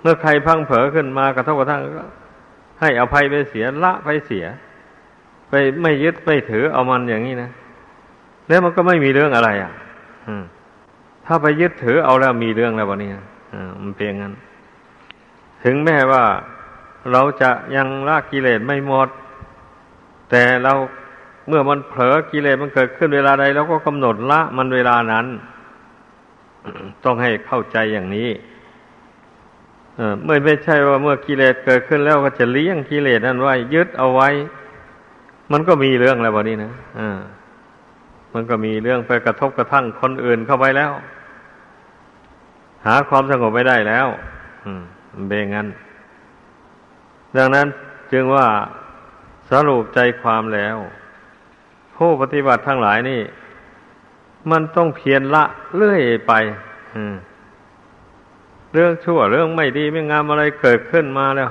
[0.00, 2.04] เมื่อใครพังเผลอขึ้นมากระทบกระทั่งก็
[2.80, 4.44] ให้อภัยไปเสียละไปเสีย
[5.48, 7.50] ไปไม่ยึดไม่ถือเอามันอย่างนี้นะ
[8.48, 9.72] แล้วมันก็ไม่มีเรื่องอะไรอะ
[11.26, 13.14] ถ้าไปยึดถือเอาแล้วมีเรื่องแล้ววะเนี่ย
[13.82, 14.34] มันเป็นงั้น
[15.64, 16.24] ถึงแม้ว่า
[17.12, 19.08] เราจะยังละกิเลสไม่หมด
[20.30, 20.72] แต่เรา
[21.48, 25.26] เมื่อมันเผลอกิเลสมันเกิดขึ้นเวลาใดเราก็กำหนดละมันเวลานั้น
[27.04, 28.28] ต้องให้เข้าใจอย่างนี้
[30.24, 34.28] เมื่อไม่ใช่ว่าเมื่อกิเลสเกิดขึ้นแล้วก็จะเลี้ยงกิเลสนั้นไว้ยึดเอาไว้
[35.52, 37.18] มันก็มีเรื่องแล้ววันนี้นะอ่า
[38.34, 40.92] มันก็มีเรื่องไปกระทบกระทั่งคนอื่นเข้าไปแล้ว
[42.86, 44.06] หาความสงบไม่ได้แล้ว
[44.64, 44.82] อืม
[45.28, 45.66] เบงั้น
[47.36, 47.66] ดังนั้น
[48.12, 48.46] จึงว่า
[49.50, 50.76] สรุปใจความแล้ว
[51.96, 53.20] ผู้ปฏิบัติทั้งหลายนี่
[54.50, 55.44] มันต้องเพียรละ
[55.76, 56.32] เรื่อยไป
[56.96, 57.14] อืม
[58.72, 61.50] เรื่องชั่วเรื่องไม่ดีไม่งามอะไรเกิดขึ้นมาแล้ว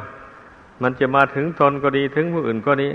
[0.82, 2.90] มันจะมาถึงตนก็ดีถึงผู้อื่นก็ดี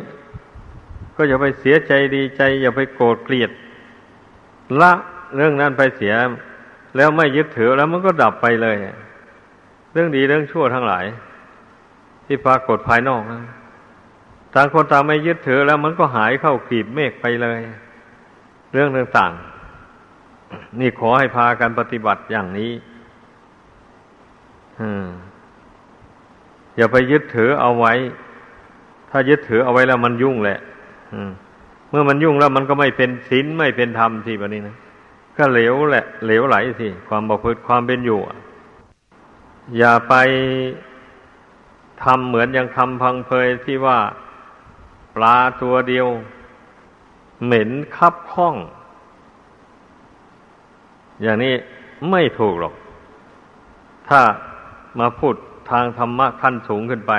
[1.16, 3.50] ก็อย่าไปเสียใจดีใจ อย่าไปโกรธเกลียด
[4.80, 4.92] ละ
[5.36, 6.14] เรื่องนั้นไปเสีย
[6.96, 8.76] แล้วไม่ยึดถือแล้วมันก็ดับไปเลย
[9.92, 11.04] เรื่องดีเรื่องชั่วทั้งหลาย
[12.26, 13.40] ที่ปรากฏภายนอกนะ
[14.54, 17.60] ต่างคนต่างไม่ยึดถือแล้วมันก็หายเข้าขีบเมฆไปเลย
[18.72, 22.70] เรื่องต่างๆนี่ขอให้พากันปฏิบัติอย่างนี้
[26.76, 27.92] อย่าไปยึดถือเอาไว้
[29.10, 30.58] ถ้ายึดถือเอาไว้แล้วมันยุ่งแหละ
[31.90, 34.76] เมื่อมันยุ่งแล้วมันก็ไม่เป็นศีลไม่เป็นธรรมทีแบบนี้นะ
[35.36, 38.18] ก็เหลวแหละ เหลวไหลสิความบกพร่ความเป็นอยู่
[39.78, 40.14] อย่าไป
[42.02, 43.98] ทำเหมือนอย่างคำพังเพยที่ว่า
[45.14, 46.06] ปลาตัวเดียว
[47.44, 48.54] เหม็นคับข้อง
[51.22, 51.54] อย่างนี้
[52.10, 52.74] ไม่ถูกหรอก
[54.08, 54.20] ถ้า
[54.98, 55.34] มาพูด
[55.70, 57.12] ทางธรรมะขั้นสูงขึ้นไป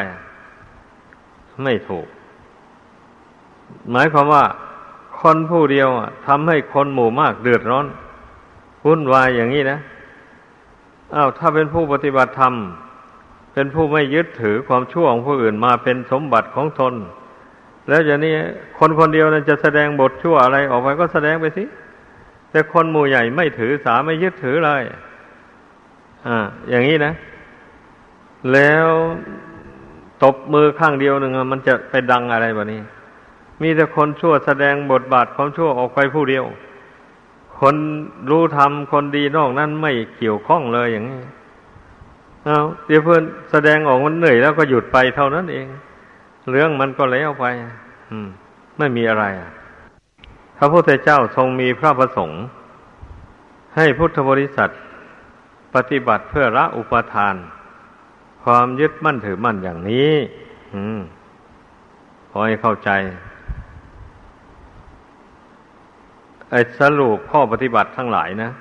[1.63, 2.07] ไม่ถูก
[3.91, 4.45] หมายความว่า
[5.19, 5.87] คนผู้เดียว
[6.27, 7.87] ทำให้คนหมู่มากเดือดร้อน
[8.85, 9.79] วุ่นวายอย่างนี้นะ
[11.15, 12.53] อ้าวถ้าเป็นผู้ปฏิบัติธรรม
[13.53, 16.93] เป็นผู้ไม่ยึดถือความชั่วของผู้อื่นมาเป็นสมบัติของตน
[17.89, 18.33] แล้วอย่างนี้
[18.77, 21.63] คนคนเดียวนั้นจะแสดงบทชั่วอะไรออกไปก็แสดงไปสิ
[22.51, 24.83] แต่คนหมู่ใหญ่ไม่ถือสาไม่ยึดถือเลย
[26.27, 26.37] อ่า
[26.69, 27.13] อย่างนี้นะ
[28.53, 28.87] แล้ว
[30.23, 32.81] ตบมือข้างเดียวหนึ่งมันจะไปดังอะไรแบบนี้
[33.61, 36.45] มีแต่คนชั่วแสดงบทบาทความชั่วออกไปผู้เดียว
[37.59, 37.75] คน
[38.29, 41.21] รู้ทำคนดีนอกนั้นไม่เกี่ยวข้องเลยอย่างนี้
[42.45, 45.67] เอาเดี๋ยวเพื่อนแสดงออกมันเหนื่อยแล้วก็หยุดไปเท่านั้นเอง
[46.51, 47.45] เรื่องมันก็แล้วไป
[48.11, 48.27] อืม
[48.77, 49.25] ไม่มีอะไร
[50.57, 52.41] พระพุทธเจ้าทรงมีพระประสงค์
[53.75, 54.69] ให้พุทธบริษัท
[55.75, 57.35] ปฏิบัติเพื่อละอุปทาน
[58.45, 60.11] ความยึดมั่นถือมั่นอย่างนี้
[60.73, 60.99] อืม
[62.29, 62.89] ขอให้เข้าใจ
[66.51, 68.51] ไอ้สรุปข้อปฏิบัติทั้งหลายนะ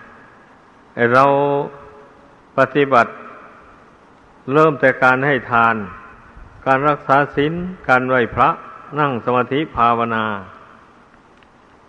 [0.94, 1.25] ไอ้เรา
[2.59, 3.11] ปฏิบัติ
[4.53, 5.75] เริ่มแต่การให้ทาน
[6.66, 7.53] การรักษาศีล
[7.88, 8.49] การไหวพระ
[8.99, 10.25] นั่งสมาธิภาวนา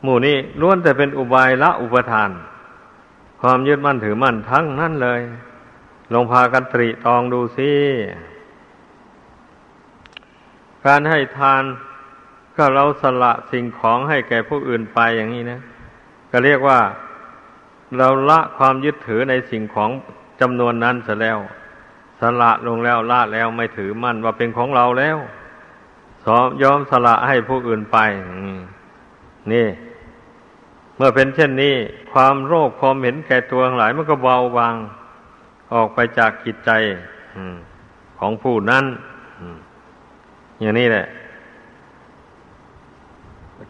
[0.04, 2.30] หมู่นี้ล้วนแต่เป็นอุบายละอุปทาน
[3.42, 5.22] ความยึดมั่นถือมั่นทั้งนั้นเลย
[6.14, 7.72] ลงพากันตรีตองดูสิ
[10.86, 11.64] การให้ทาน
[12.56, 15.60] ก็เราสละสิ่งของให้แก่ผู้อื่นไปอย่างนี้นะ
[16.32, 16.80] ก็เรียกว่า
[17.98, 19.90] เราละความยึดถือในสิ่งของ
[20.42, 21.38] จำนวนนั้นเสียแล้ว
[22.22, 25.18] สละลงแล้วละแล้วไม่ถือมั่นว่าเป็นของเราแล้ว
[26.26, 26.28] ส
[26.62, 27.98] ยอมสละให้ผู้อื่นไป
[29.54, 29.68] นี่
[30.96, 31.76] เมื่อเป็นเช่นนี้
[32.12, 34.76] ความโรคความเห็นแก่ตัวทั้งหลายมันก็เบาบาง
[35.76, 36.72] ออกไปจากจิตใจ
[38.20, 38.86] ของผู้นั้น
[40.62, 41.06] อย่างนี้แหละ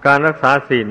[0.06, 0.90] การรักษาศีล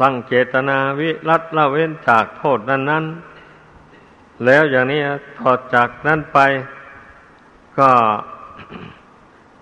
[0.00, 3.04] ตั้งเจตนาวิรัตละเว้นจากโทษนั้นนั้น
[4.44, 5.00] แล้วอย่างนี้
[5.38, 6.38] ถอดจากนั้นไป
[7.78, 7.90] ก็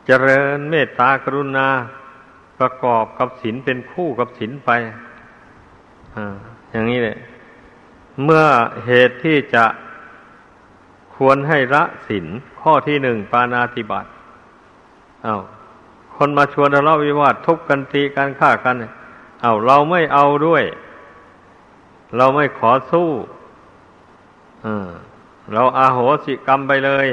[0.06, 1.68] เจริญเมตตากรุณา
[2.58, 4.70] ประกอบกับศีลเป็นคู่กับศีลไป
[6.16, 6.18] อ
[6.72, 7.16] อย่างนี้เลย
[8.24, 8.44] เมื่อ
[8.86, 9.64] เหตุที่จะ
[11.16, 12.26] ควรให้ละศีล
[12.60, 14.08] ข้อที่หนึ่งปานาติบัติ
[15.26, 15.38] อา้า
[16.16, 18.76] คนมาชวนทะเลาะวิวาททุบกันตีกันฆ่ากัน
[19.42, 20.64] เอา้าเราไม่เอาด้วย
[22.16, 23.08] เราไม่ขอสู้
[25.52, 27.08] เราอาโหสิกรรมไปเลย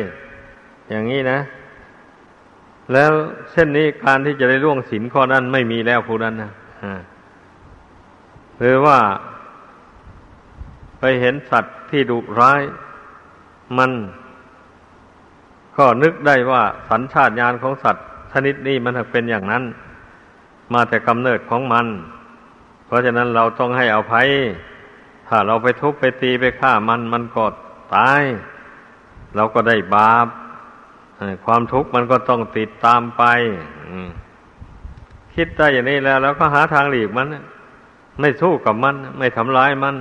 [0.89, 1.39] อย่างนี้นะ
[2.93, 3.11] แล้ว
[3.51, 6.51] เช่นนี้การที่จะได้ล่วงศีลข้อนั้นไม่มีแล้วผู้นั้นนะ
[8.59, 8.97] หรือว่า
[10.99, 12.61] ไปเห็นสัตว์ที่ดุร้าย
[13.77, 13.91] มัน
[15.77, 19.63] ก็นึกได้ว่าสัญชาตญาณของสัตว์ ชนิดนี้มันเป็นอย่างนั้น
[20.73, 21.87] มาแต่กำเนิดของมัน
[22.85, 24.27] เพราะฉะนั้นเราต้องให้อภัย
[25.27, 27.43] ถ้าเราไปทุบไปตีไปฆ่ามันมันก็
[27.95, 28.23] ตาย
[29.35, 30.27] เราก็ได้บาป
[31.45, 33.23] ความทุกข์มันก็ต้องติดตามไป
[35.35, 37.27] คิดได้อย่างนี้แล้วเราก็หาทางหลีกมัน
[38.19, 39.95] ไม่สู้กับมัน ไม่ทำร้ายมัน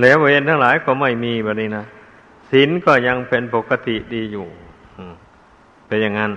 [0.00, 1.84] แล้วเวรทั้งหลายก็ไม่มีแบบนี้นะ
[2.50, 4.46] ศีลก็ยังเป็นปกติดีอยู่
[5.86, 6.32] เป็นอย่างนั้น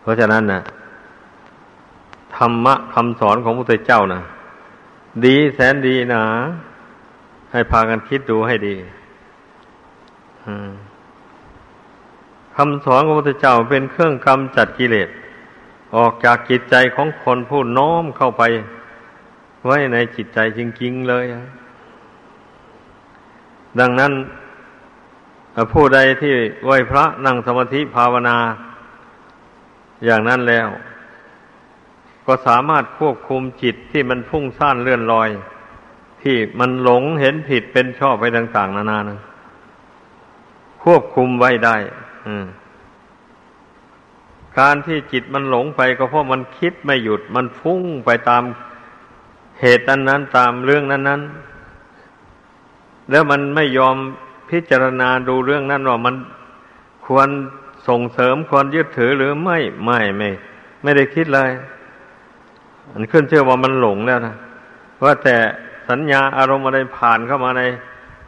[0.00, 0.60] เพราะฉะนั้นนะ
[2.36, 4.20] ธรรมะคำสอนของพระพุทธเจ้านะ
[5.24, 6.22] ดีแสนดีนะ
[7.52, 8.74] ให้พากันคิดดูให้ดี
[12.56, 15.08] คำสอนของพระพุทธเจ้าเป็นเครื่องกำจัดกิเลส
[15.96, 18.42] ออกจากจิตใจของคนผู้น้อมเข้าไป
[19.66, 21.24] ไว้ในจิตใจจริงๆเลย
[23.80, 24.12] ดังนั้น
[25.72, 28.36] ผู้ใดที่ไหวพระนั่งสมาธิภาวนา
[30.04, 30.68] อย่างนั้นแล้ว
[32.26, 35.30] ก็สามารถควบคุมจิตที่มันพุ่งซ่านเลื่อนลอย
[36.22, 39.20] ที่มันหลงเห็นผิดเป็นชอบไปต่าง ๆ นานานะ
[40.82, 41.76] ควบคุมไว้ได้
[44.58, 48.42] การที่จิตมันหลงไปก็เพราะมันคิดไม่หยุด มันฟุ้งไปตาม
[49.60, 51.57] เหตุนั้นๆตามเรื่องนั้นๆ
[53.10, 53.96] แล้วมันไม่ยอม
[54.50, 56.14] พิจารณาดูเรื่องนั้นว่ามัน
[57.06, 57.28] ควร
[57.88, 60.30] ส่งเสริมควรยึดถือหรือไม่ไม่ไม่
[60.82, 61.50] ไม่ได้คิดเลย
[62.92, 64.34] มันขึ้นเชื่อว่ามันหลงแล้วนะ
[65.04, 65.36] ว่าแต่
[65.88, 67.62] สัญญาอารมณ์อะไรผ่านเข้ามาใน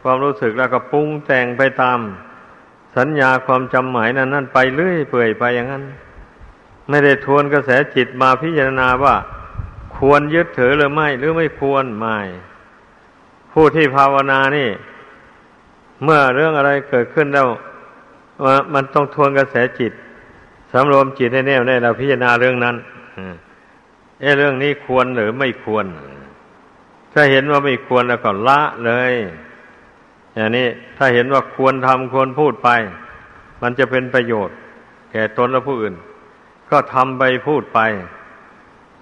[0.01, 1.99] ความรู้สึกแล้วก็ปรุงแต่งไปตาม
[2.97, 5.83] สัญญาความจำหมายนั้นนั่นไปเรื่อยเปื่อยไปอย่างนั้น
[6.89, 9.15] ไม่ได้ทวนกระแสจิตมาพิจารณาว่า
[9.97, 12.17] ควรยึดถือหรือไม่ หรือไม่ควรไม่
[13.53, 14.69] ผู้ที่ภาวนานี่
[16.03, 17.47] เมื่อเรื่องอะไรเกิดขึ้นแล้ว
[18.43, 19.91] ว่ามันต้องทวนกระแสจิต
[20.71, 22.75] สำรวมจิตให้แน่วแน่เราพิจารณาเรื่องนั้น
[24.21, 25.85] เออเรื่องนี้ควรหรือไม่ควร
[27.13, 29.13] ถ้าเห็นว่าไม่ควรแล้วก็ละเลย
[30.35, 32.69] อย่างนี้ถ้าเห็นว่าควรทำควรพูดไป
[33.61, 34.55] มันจะเป็นประโยชน์
[35.11, 35.95] แก่ตนและผู้อื่น
[36.69, 37.79] ก็ทำไปพูดไป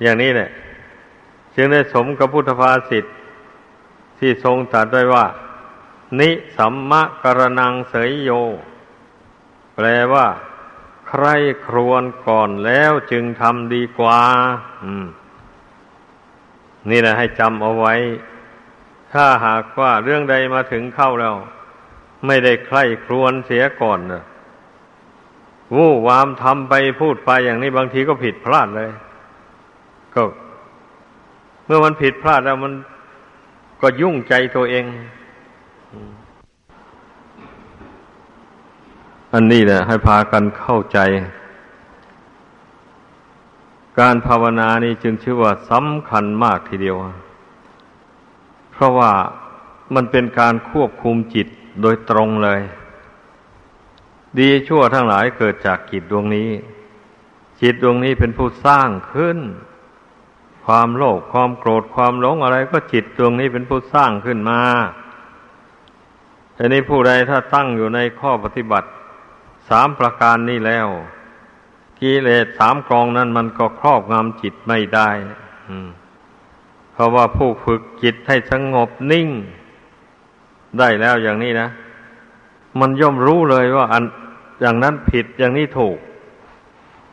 [0.01, 0.49] อย่างนี้แหละ
[1.55, 3.05] จึงได้สมกับพุทธภาษิต
[4.19, 5.25] ที่ทรงตรัสไว้ว่า
[6.19, 8.29] นิสัมมะกรนังเสยโย
[9.75, 10.27] แปลว่า
[11.07, 11.25] ใคร
[11.65, 14.21] ครวนก่อนแล้วจึงทำดีกว่า
[16.89, 17.95] นี่แหละให้จำเอาไว้
[19.13, 21.35] ถ้าหากว่าเรื่องใดมาถึงเข้าแล้ว
[22.25, 23.99] ไม่ได้ใครครวนเสียก่อน
[25.75, 28.89] วู่วามทำไปพูดไปอย่างนี้บางทีก็ผิดพลาดเลย
[30.13, 30.21] ก็
[31.65, 32.73] เมื่อมันผิดพลาดแล้วมัน
[33.81, 34.85] ก็ยุ่งใจตัวเอง
[39.33, 40.99] อันนี้แหละให้พากันเข้าใจ
[43.99, 46.95] การภาวนานี่จึงชื่อว่าสำคัญมากทีเดียว
[48.71, 49.11] เพราะว่า
[49.95, 51.47] มันเป็นการควบคุมจิต
[51.81, 52.61] โดยตรงเลย
[54.39, 56.49] ดีชั่วทั้งหลายเกิดจากจิตดวงนี้
[57.61, 59.37] จิตดวงนี้เป็นผู้สร้างขึ้น
[60.69, 64.59] ความโลภความโกรธความหลงอะไรก็จิตดวงนี้เป็นผู้สร้างขึ้นมา
[66.57, 68.87] ทีนี้ผู้ใดถ้าตั้งอยู่ในข้อปฏิบัติ
[69.69, 70.87] สามประการนี้แล้ว
[71.99, 75.09] กิเลสสามกองนั้นมันก็ครอบงำจิตไม่ได้
[76.91, 79.27] เพราะว่าผู้ฝึกจิตให้สงบนิ่ง
[80.79, 81.67] ได้แล้วอย่างนี้นะ
[82.79, 84.03] มันย่อมรู้เลยว่า อัน
[84.61, 85.97] อย่างนั้นผิดอย่างนี้ถูก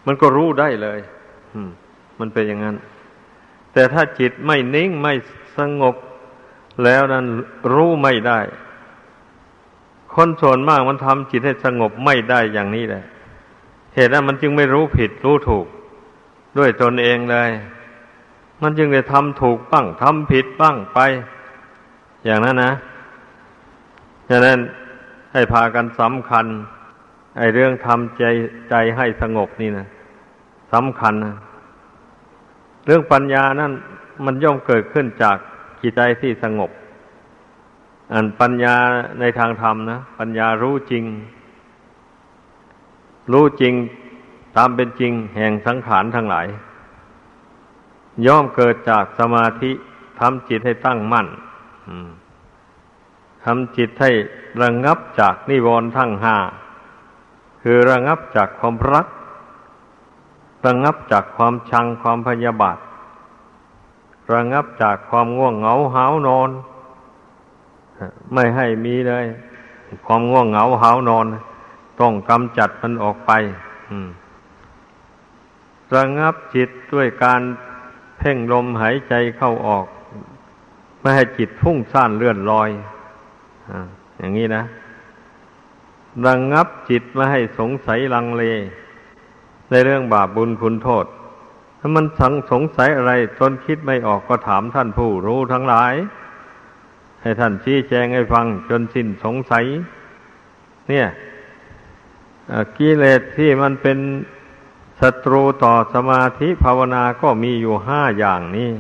[0.07, 0.99] มันก็รู้ได้เลย
[2.19, 2.77] มันเป็นอย่างนั้น
[3.77, 5.15] แต่ถ้าจิตไม่นิ่งไม่
[5.59, 5.97] สงบ
[6.85, 7.25] แล้วนั้น
[7.73, 8.41] รู้ไม่ได้
[10.15, 13.05] คนส่วนมากมันทำจิตให้สงบไม่ได้อย่างนี้แหละ
[13.95, 15.67] เหตุนั้นมันจึงไม่รู้ผิดรู้ถูก
[16.59, 17.51] ด้วยตนเองเลย
[18.63, 20.99] มันจึงได้ทำถูกบ้างทำผิดบ้างไป
[22.25, 22.73] อย่างนั้นนะ
[24.29, 24.59] ฉะนั้น
[25.33, 26.47] ให้พากันสำคัญ
[27.39, 28.25] ไอ้เรื่องทำใจ
[28.69, 29.87] ใจให้สงบนี่นะ
[30.73, 31.35] สำคัญนะ
[32.87, 33.73] เรื่องปัญญานั่น
[34.25, 35.37] มันย่อมเกิดขึ้นจาก
[35.81, 36.71] จิตใจที่สงบ
[38.13, 38.75] อันปัญญา
[39.21, 41.05] ในทางธรรมนะ ปัญญารู้จริง
[43.33, 43.75] รู้จริง
[44.57, 46.47] ตามเป็นจริงแห่งสังขารทั้งหลาย
[48.27, 49.71] ย่อมเกิดจากสมาธิ
[50.21, 51.27] ทำจิตให้ตั้งมั่น
[53.45, 54.11] ทำจิตให้
[54.63, 56.37] ระงงับจากนิวรณ์ทั้งห้า
[57.63, 59.07] คือระงงับจากความรัก
[60.65, 62.79] ระงงับจากความชังความพยาบาท
[64.33, 66.51] ระงงับจากความง่วงเหงาหานอน
[68.33, 69.27] ไม่ให้มีเลย
[70.07, 71.27] ความง่วงเหงาหานอน
[72.01, 73.33] ต้องกำจัดมันออกไป
[75.95, 77.41] ระงงับจิตด้วยการ
[78.19, 79.87] เพ่งลมหายใจเข้าออก
[81.01, 82.71] ไม่ให้จิตฟุ้งซ่านเลื่อนลอย
[84.19, 84.63] อย่างนี้นะ
[86.27, 88.45] ระงงับจิตไม่ให้สงสัยลังเล
[89.71, 91.07] ในเรื่องบาปบุญคุณโทษ
[91.81, 95.95] ถ้ามันสังสงสัยอะไรตนคิดไม่ออกก็ถามท่านผู้รู้ทั้งหลาย
[97.23, 99.65] ให้ท่านชี้แจงให้ฟังจนสิ้นสงสัย
[100.89, 101.09] เนี่ย
[102.79, 103.99] กิเลสที่มันเป็น
[105.01, 108.71] ศัตรูต่อสมาธิภาวนาก็มีอยู่ห้าอย่างนี้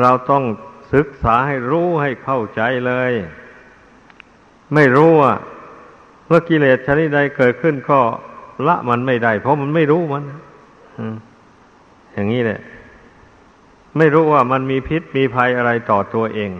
[0.00, 0.44] เราต้อง
[0.92, 3.12] ศึกษาให้รู้ให้เข้าใจเลย
[4.74, 5.34] ไม่รู้ว่า
[6.26, 8.00] เมื่อกิเลสชนิดใดเกิดขึ้นก็
[8.66, 10.24] ละมันไม่ได้ เพราะมันไม่รู้มัน
[12.14, 12.60] อย่างนี้แหละ
[13.98, 16.50] ไม่รู้ว่ามันมีพิษมีภัยอะไรต่อตัวเอง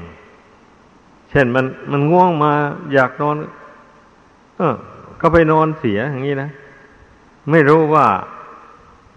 [1.31, 2.53] เช่นมันมันง่วงมา
[2.95, 3.37] อยากนอน
[4.57, 4.75] เออ
[5.21, 6.51] ก็ไปนอนเสียอย่างนี้นะ
[7.51, 8.07] ไม่รู้ว่า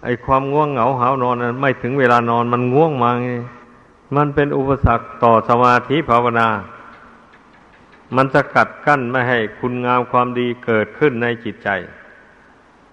[0.04, 3.30] ไอ้ความง่วงเหงาหานอนนั้นไม่ถึงเวลานอนมันง่วงมาไง
[4.15, 6.48] มันเป็นอุปสรรคต่อสมาธิภาวนา
[8.15, 11.70] มันจะกัดกั้นไม่ให้คุณงามความดีเกิดขึ้นในจิตใจ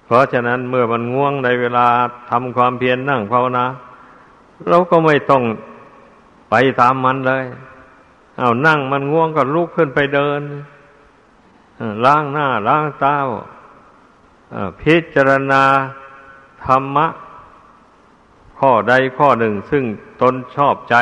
[0.06, 1.86] เพราะฉะนั้นเมื่อมันง่วงในเวลา
[2.30, 3.64] ทำความเพียรนนั่งภาวนา
[4.68, 5.42] เราก็ไม่ต้อง
[6.50, 7.44] ไปตามมันเลย
[8.38, 10.40] เอานั่งมันง่วงก็ลุกขึ้นไปเดิน
[12.04, 13.16] ล้างหน้าล้างตา
[14.80, 15.62] พิจารณา
[16.64, 17.06] ธรรมะ
[18.58, 19.84] ข้อใดข้อหนึ่งซึ่ง
[20.20, 20.94] ตนชอบใจ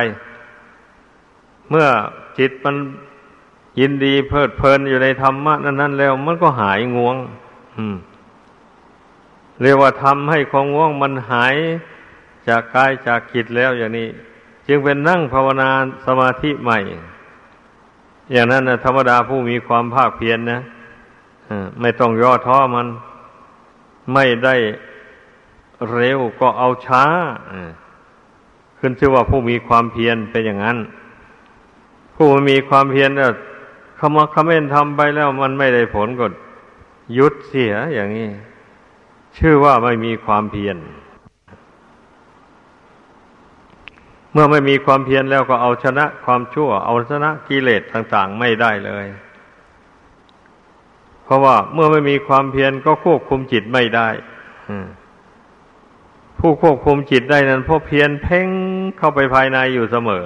[1.70, 1.88] เมื่อ
[2.38, 2.76] จิตมัน
[3.80, 7.16] ยินดีเพลิดเพลินอยู่ในธรรมะนั้น ๆ แล้ว มันก็หายง่วง
[7.76, 7.96] อืม
[9.62, 11.56] เรียกว่าทำให้ความง่วงมันหาย
[12.48, 14.08] จากกายจากจิตแล้วอย่างนี้
[14.68, 15.70] จึงเป็นนั่งภาวนา
[16.06, 16.78] สมาธิใหม่
[18.32, 20.60] อย่างนั้นนะธรรมดาผู้มีความภาคเพียรนนะ
[21.80, 22.86] ไม่ต้องย่อท้อมัน
[24.14, 24.56] ไม่ได้
[25.92, 27.04] เร็วก็เอาช้า
[28.78, 30.78] ขึ้นชื่อว่าผู้มีความเพียรเป็นอย่างนั้น
[32.16, 33.30] ผู้มีความเพียรเนี่ย
[33.98, 36.26] ขมาคเมนทำไปแล้วมันไม่ได้ผลก็
[37.18, 38.28] ยุดเสียอย่างนี้
[39.38, 40.76] ชื่อว่าไม่มีความเพียร
[44.32, 49.06] เมื่อไม่มีความเพียรแล้วก็เอาชนะความชั่ว เอาชนะกิเลสต่าง ๆ ไม่ได้เลย
[51.24, 54.08] เพราะว่าเมื่อไม่มีความเพียรก็ควบคุมจิตไม่ได้
[56.38, 58.48] ผู้ควบคุมจิตได้นั้นเพราะเพียรเพ่ง
[58.98, 60.24] เข้าไปภายในอยู่เสมอ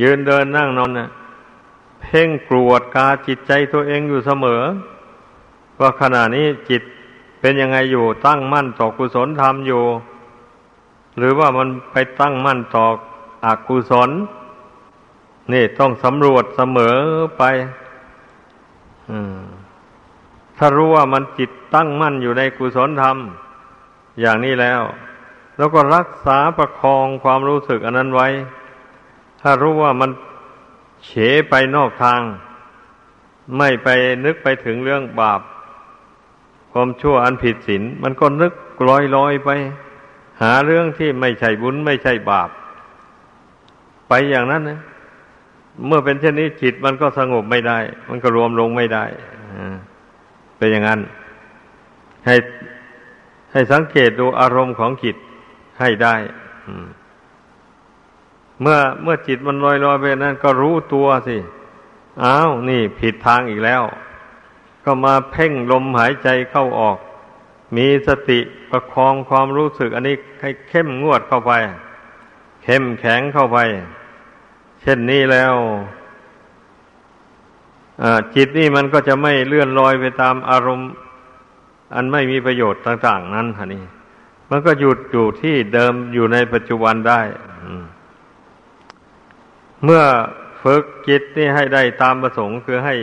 [0.00, 1.10] ยืนเดินนั่งนอนน่ะ
[2.02, 4.62] เพ่งกรวดกาจิตใจตัวเองอยู่เสมอ
[5.80, 6.82] ว่าขณะนี้จิต
[7.46, 9.82] เป็นยังไงอยู่ตั้งมั่นต่อกุศลธรรมอยู่
[11.18, 12.86] หรือว่ามันไปตั้งมั่นต่อ
[13.46, 14.10] อกุศล
[15.52, 16.96] นี่ต้องสำรวจเสมอ
[17.38, 17.42] ไป
[20.56, 23.16] ถ้ารู้ว่ามันจิตตั้งมั่นอยู่ในกุศลธรรม
[24.20, 24.82] อย่างนี้แล้ว
[25.56, 28.28] แล้วก็รักษาประคองความรู้สึกอันนั้นไว้
[29.40, 30.10] ถ้ารู้ว่ามัน
[31.04, 31.10] เฉ
[31.50, 32.20] ไปนอกทาง
[33.56, 33.88] ไม่ไป
[34.24, 35.42] นึกไปถึงเรื่องบาป
[36.78, 38.52] ความชั่วอันผิดศีลมันก็นึก
[38.88, 39.50] ลอยลอยไป
[40.42, 42.50] หาเรื่องที่ไม่ใช่บุญไม่ใช่บาป
[44.08, 44.80] ไปอย่างนั้นนะ
[45.86, 49.04] เมื่อเป็นเช่นนี้จิตมันก็สงบไม่ได้ มันก็รวมลงไม่ได้
[50.56, 51.00] เป็นอย่างนั้น
[52.26, 52.34] ให้
[53.52, 55.16] ให้สังเกตดูอารมณ์ของจิต
[55.80, 56.14] ให้ได้
[58.60, 61.36] เมื่อเมื่อจิตมันลอยลอยไปนั้น ก็รู้ตัวสิ
[62.22, 63.82] อ้าวนี่ผิดทางอีกแล้ว
[64.88, 66.98] ก็มาเพ่งลมหายใจเข้าออก
[67.76, 71.52] มีสติประคองความรู้สึก อันนี้ให้เข้มงวดเข้าไป
[72.62, 73.58] เข้มแข็งเข้าไป
[74.80, 75.54] เช่นนี้แล้ว
[78.34, 80.90] จิตนี่มันก็จะไม่เลื่อนลอยไปตามอารมณ์
[81.94, 83.84] อันไม่มีประโยชน์ต่าง ๆ นั้นฮะนี่
[84.50, 87.20] มันก็หยุดอยู่ที่เดิมอยู่ในปัจจุบันได้
[89.84, 90.02] เมื่อ
[90.62, 92.94] ฝึกจิตนี่ให้ได้ตามประสงค์คือให้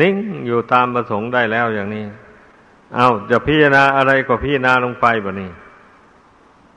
[0.00, 0.14] นิ่ง
[0.46, 2.04] อยู่ตามประสงค์ได้แล้วอย่างนี้
[2.94, 5.50] เอาจะพิจารณาอะไรก็พิจารณาลงไปแบบนี้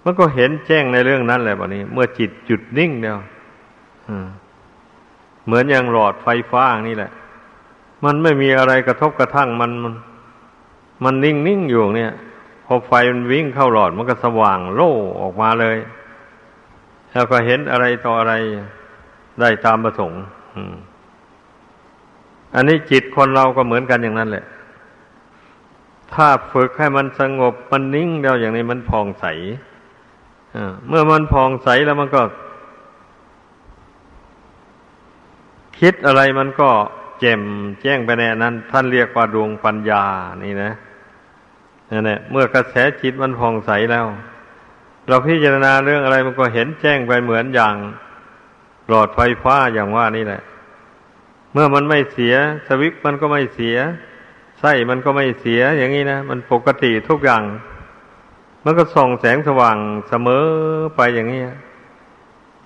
[0.03, 3.19] มันก็เห็นแจ้งในเรื่องนั้นแหละแบบนี้ เมื่อจิตจุดนิ่งเดียว
[5.45, 7.11] เหมือนอย่างหลอดไฟฟ้านี่แหละ
[8.05, 9.93] มันไม่มีอะไรกระทบกระทั่งมันมัน
[11.03, 12.13] มันนิ่งนิ่งอยู่เนี่ย
[12.65, 15.77] พอไฟมันวิ่งเข้าหลอดมันก็สว่างโล่ออกมาเลย
[17.11, 18.33] แล้วก็เห็นอะไรต่ออะไร
[19.39, 20.21] ได้ตามประสงค์
[20.55, 20.61] อั
[22.55, 24.45] อันนี้จิตคนเราก็เหมือนกันอย่างนั้นแหละ
[26.13, 29.25] ถ้าฝึกให้มันสงบมันนิ่งแล้วอย่างนี้มันผ่องใส
[30.87, 32.21] เมื่อมันผ่องใสแล้วมันก็
[35.79, 36.69] คิดอะไรมันก็
[37.19, 37.41] แจ่ม
[37.81, 40.03] แจ้งไปในนั้น ท่านเรียกว่าดวงปัญญา
[40.43, 40.71] นี่นะ
[41.91, 44.05] นั่นแหละเมื่อกระแสจิตมันผ่องใสแล้ว
[45.07, 47.75] เราพิจารณาเรื่องอะไรมันก็เห็นแจ้งไปเหมือนอย่าง
[48.87, 50.41] หลอดไฟฟ้าอย่างว่านี่แหละ
[51.55, 52.35] เมื่อมันไม่เสีย
[52.67, 53.77] สวิตมันก็ไม่เสีย
[54.59, 57.43] ไส้มันก็ไม่เสียอย่างนี้นะมันปกติทุกอย่าง
[58.65, 59.77] มันก็ส่องแสงสว่าง
[60.09, 60.45] เสมอ
[60.95, 61.41] ไปอย่างนี้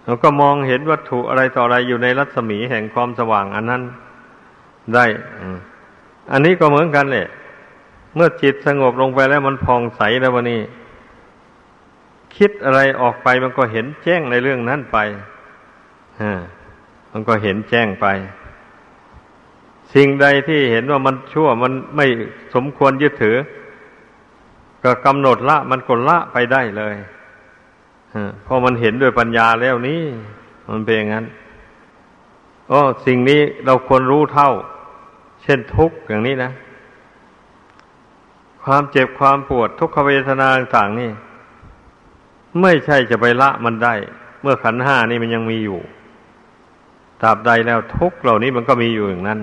[0.04, 3.84] เราก็มองเห็นวัตถุอะไรต่ออะไรอยู่ในรัศมีแห่งความสว่างอันนั้น
[4.94, 5.06] ได้
[6.32, 7.28] อันนี้ก็เหมือนกันแหละ
[8.16, 10.62] เมื่อจิตสงบลงไปแล้วมันผ่องใสแล้ววันนี้
[12.36, 14.98] คิดอะไรออกไปมันก็เห็นแจ้งในเรื่องนั้นไป
[17.12, 18.08] มันก็เห็นแจ้งไป
[19.94, 22.06] สิ่งใดที่เห็นว่ามันชั่วมันไม่
[22.56, 23.38] สมควรยึดถือ
[24.84, 26.96] ก็กำหนดละมันก็ละไปได้เลย
[28.44, 30.02] เพราะมันเห็นด้วยปัญญาแล้วนี่
[30.70, 31.26] มันเป็นอย่างนั้น
[32.70, 34.52] โอ้สิ่งนี้เราควรรู้เท่า
[35.44, 36.52] เช่นทุกข์อย่างนี้นะ
[38.64, 41.12] ความเจ็บความปวดทุกขเวทนาต่างๆนี่
[42.62, 43.94] ไม่ใช่จะไปละมันได้
[44.42, 45.80] เมื่อขันห้านี่มันยังมีอยู่
[47.22, 49.40] ตราบใดแล้วทุกเหล่านี้มันก็มีอยู่อย่างนั้น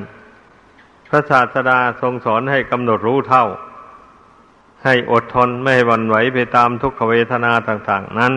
[1.17, 3.47] ระศาสดาทรงสอนให้กำหนดรู้เท่า
[4.85, 8.33] ให้อดทนไม่ให้วันไหวไปตามทุกขเวทนาต่าง ๆ นั้น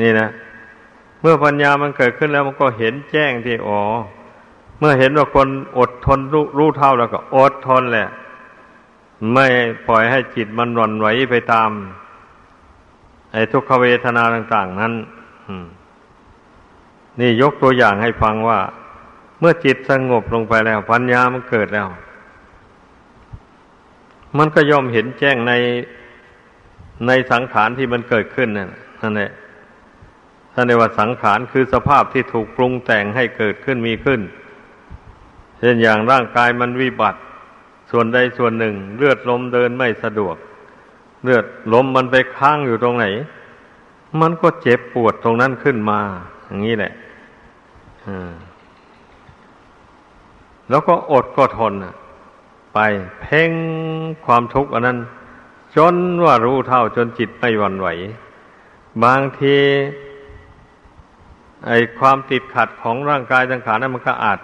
[0.00, 0.28] นี่นะ
[1.20, 3.80] เมื่อปัญญามันเกิดขึ้นแล้วมันก็เห็นแจ้งที่อ๋อ
[4.78, 8.08] เมื่อเห็นว่าคนอดทนรู้รู้เท่าแล้วก็อดทนแหละ
[9.32, 9.46] ไม่
[9.86, 11.70] ปล่อยให้จิตมันวันไหวไปตาม
[13.32, 14.92] ไอ้ทุกขเวทนาต่าง ๆ นั้น
[17.20, 18.58] นี่ยกตัวอย่างให้ฟังว่า
[19.40, 21.88] เมื่อจิตสงบลงไปแล้ว ปัญญามันเกิดแล้ว
[24.38, 25.52] มันก็ย่อมเห็นแจ้งใน
[27.06, 28.70] ในสังขารที่มันเกิดขึ้นนั่น
[29.02, 29.30] นั่นแหละ
[30.52, 34.20] ท่านเรียกว่าสังขารคือสภาพที่ถูกปรุงแต่งให้เกิดขึ้นมีขึ้น
[35.58, 37.20] เช่นอย่างร่างกายมันวิบัติ
[37.90, 40.36] ส่วนใดส่วนหนึ่ง เลือดลมเดินไม่สะดวก
[41.24, 43.06] เลือดลมมันไปค้างอยู่ตรงไหน
[44.20, 46.00] มันก็เจ็บปวดตรงนั้นขึ้นมา
[46.46, 46.92] อย่างนี้แหละ
[48.06, 48.32] อืม
[50.70, 51.72] แล้วก็อดก็ทน
[52.74, 52.78] ไป
[53.20, 53.52] เพ่ง
[54.26, 54.98] ความทุกข์อันนั้น
[55.76, 57.88] จนว่ารู้เท่าจนจิตไม่หวั่นไหว
[59.04, 59.56] บางที
[61.66, 64.38] ไอความติดขัดของร่างกายสังขารนั้นมันก็อาจ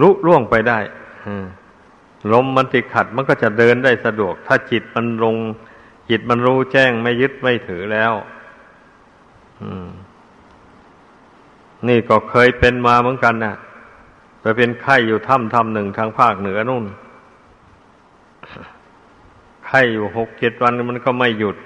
[0.00, 0.78] ลุล่วงไปได้
[2.32, 5.36] ลมมันติดขัดมันก็จะเดินได้สะดวก ถ้าจิตมันลง
[6.10, 8.12] จิตมันรู้แจ้งไม่ยึดไม่ถือแล้ว
[11.88, 13.56] นี่ก็เคยเป็นมาเหมือนกันนะ่ะ
[14.42, 16.84] ไปเป็นไข้อยู่ถ้ำถ้ำหนึ่งทางภาคเหนือนู่น
[19.66, 21.56] ไข้อยู่หกเจ็ดวันมันก็ไม่หยุด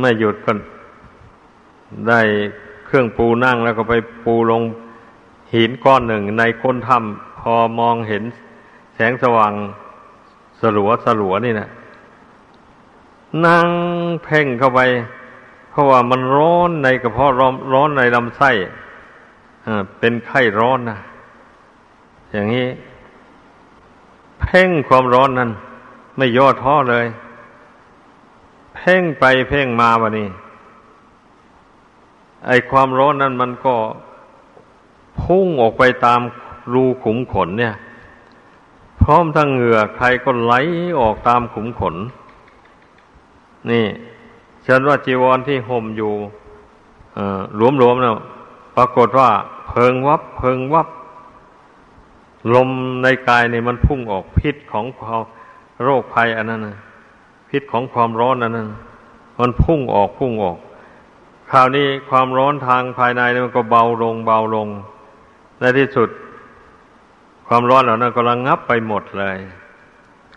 [0.00, 0.52] ไม่หยุดก็
[2.08, 2.20] ได้
[2.86, 3.94] เครื่องปูนั่งแล้วก็ไป
[4.24, 4.62] ปูลง
[5.54, 8.22] หินก้อนหนึ่งในก้นถ้ำพอมองเห็น
[8.94, 9.52] แสงสว่าง
[10.60, 11.68] สลัวสลัวนี่นะ
[13.46, 13.68] นั่ง
[14.24, 14.80] เพ่งเข้าไป
[15.70, 18.50] เพราะว่ามันร้อนในกระเพาะร้อนร้อนในลำไส้
[19.98, 20.98] เป็นไข้ร้อนนะ
[22.32, 22.68] อย่างนี้
[24.40, 25.50] เพ่งความร้อนนั้น
[26.16, 27.06] ไม่ย่อท้อเลย
[28.76, 30.28] เพ่งไปเพ่งมาวะนี่
[32.46, 33.74] ไอความร้อนนั้นมันก็
[35.20, 36.20] พุ่งออกไปตาม
[36.72, 37.74] รูขุมขนเนี่ย
[39.02, 40.54] พร้อมทั้งเหงื่อใครก็ไหล
[41.00, 41.94] ออกตามขุมขน
[43.70, 43.86] นี่
[44.66, 46.12] ฉันว่าจีวรที่ห่มอยู่
[47.56, 48.10] หลวมๆนะ
[48.76, 49.30] ปรากฏว่า
[49.68, 50.88] เพิงวับ เพิงวับ
[52.54, 52.70] ลม
[53.02, 54.84] ในกายเนี่ยมันพุ่งออกพิษของ
[55.82, 56.78] โรคภัยอันนั้นนะ
[57.50, 58.68] พิษของความร้อนอันนั้น
[59.40, 60.58] มันพุ่งออกพุ่งออก
[61.50, 64.68] คราวนี้ความร้อนทางภายในมันก็เบาลงเบาลง
[65.60, 66.08] ในที่สุด
[67.48, 69.36] ความร้อนเหล่านั้นก็ระงงับไปหมดเลย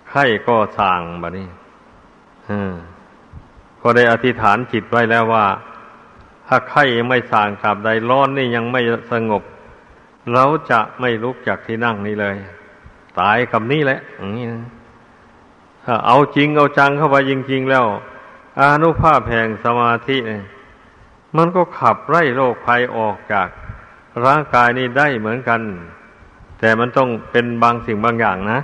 [0.09, 1.47] ไข้ก็สางแบบนี้
[3.81, 5.45] ก็ได้อธิษฐานจิตไว้แล้วว่า
[6.47, 8.81] ถ้าไข้ยังไม่สางขับใดร้อนนี่ยังไม่
[9.11, 9.43] สงบ
[10.33, 12.35] เราจะไม่ลุกจากที่นั่งนี้เลย
[13.19, 14.63] ตายกับนี้แหละอย่างนี้นะ
[15.85, 17.85] ถ้าเอาจริงเอาจังเข้าไปจริง ๆ แล้ว
[18.59, 20.43] อนุภาพแห่งสมาธิเนี่ย
[21.37, 23.47] มันก็ขับไล่โรคภัยออกจาก
[24.25, 25.61] ร่างกายนี้ได้เหมือนกัน
[26.59, 28.59] แต่มันต้องเป็นบางสิ่งบางอย่างนะ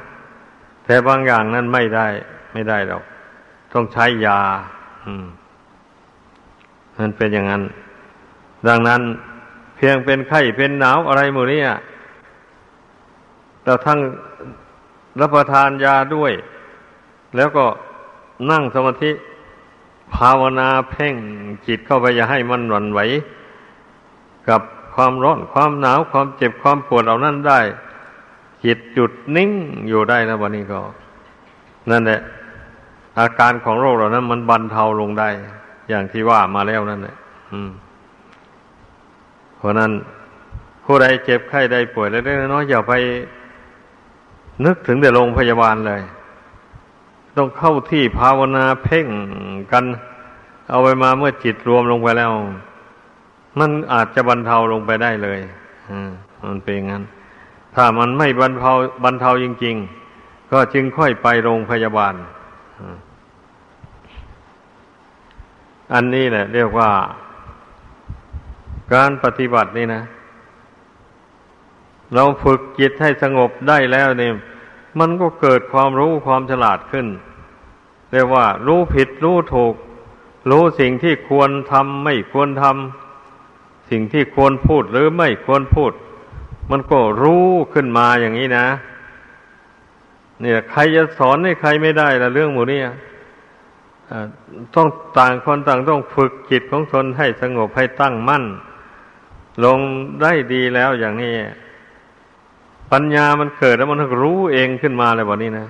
[0.85, 2.07] แต่บางอย่างนั้นไม่ได้
[2.53, 3.03] ไม่ได้หรอก
[3.73, 4.39] ต้องใช้ยา
[5.05, 5.25] อืม
[6.97, 7.63] มันเป็นอย่างนั้น
[8.67, 9.01] ดังนั้น
[9.78, 11.61] เพียงเป็นไข้เป็นหนาวอะไรหมดนี้
[13.63, 13.99] เราทั้ง
[15.19, 16.34] รับประทานยาด้วย
[17.36, 17.65] แล้วก็
[18.51, 19.11] นั่งสมาธิ
[20.13, 21.15] ภาวนาเพ่ง
[21.67, 22.99] จิตเข้าไปอย่าให้มันหวั่นไหว
[24.49, 24.61] กับ
[24.95, 27.59] ความร้อนความหนาวความเจ็บความปวดเหล่านั้นได้
[28.65, 29.51] จิตหยุดนิ่ง
[29.88, 30.80] อยู่ได้นะวันนี้ก็
[31.89, 32.19] นั่นแหละ
[33.19, 35.30] อาการของโรคเหล่านั้น มันบรรเทาลงได้
[35.89, 37.15] อย่างที่ว่ามาแล้วนั่นแหละ
[39.57, 39.91] เพราะนั้น
[40.85, 42.93] ผู้ใดเจ็บไข้ใดป่วยเล็กๆน้อยๆอย่าไป
[44.65, 46.01] นึกถึงแต่โรงพยาบาลเลย
[47.37, 49.07] ต้องเข้าที่ภาวนาเพ่ง
[49.71, 49.83] กัน
[50.69, 52.31] เอาไปมาเมื่อจิตรวมลงไปแล้ว
[53.59, 55.39] มันอาจจะบรรเทาลงไปได้เลย
[56.47, 57.03] มันเป็นงั้น
[57.75, 58.71] ถ้ามันไม่บรรเทา
[59.03, 59.75] บรรเทาจริง
[60.13, 62.13] ๆ ก็จึงค่อยไปโรงพยาบาล
[65.93, 66.89] อันนี้แหละ เรียกว่า
[68.93, 70.03] การปฏิบัตินี่นะ
[72.15, 74.33] เราฝึกจิตให้สงบได้แล้วเนี่ย
[74.99, 77.07] มันก็เกิดความรู้ความฉลาดขึ้น
[78.11, 79.73] เรียกว่า รู้ผิดรู้ถูก
[80.49, 85.91] รู้สิ่งที่ควรทำไม่ควรทำสิ่งที่ควรพูดหรือไม่ควรพูด
[86.71, 88.67] มันก็รู้ขึ้นมาอย่างนี้นะ
[90.41, 92.81] เนี่ยใครจะสอนให้ใครไม่ได้ละเรื่องหมูนี่
[94.75, 98.43] ต้องต่างคนต่างต้องฝึกจิตของตนให้สงบให้ตั้งมั่น
[99.65, 99.79] ลง
[100.21, 101.33] ได้ดีแล้วอย่างนี้
[102.91, 105.67] ปัญญามันเกิดแล้วมันก็รู้เองขึ้นมาเลยวันนี้นะ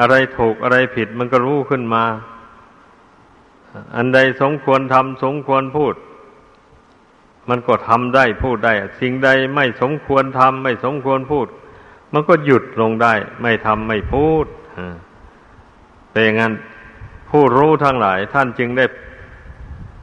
[0.00, 2.04] อะไรถูกอะไรผิดมันก็รู้ขึ้นมา
[3.96, 5.94] อันใดสมควรทำสมควรพูด
[7.48, 11.46] มันก็ทำได้พูดได้ สิ่งใดไม่สมควรทำไม่สมควรพูด
[12.12, 14.46] มันก็หยุดลงได้ ไม่ทำไม่พูด
[16.10, 16.52] เป็นอย่างนั้น
[17.30, 18.84] ผู้รู้ทั้งหลาย ท่านจึงได้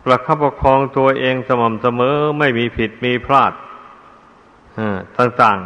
[0.07, 3.53] ประคับประคองตัวเองสม่ำเสมอไม่มีผิดมีพลาด
[5.17, 5.59] ต่าง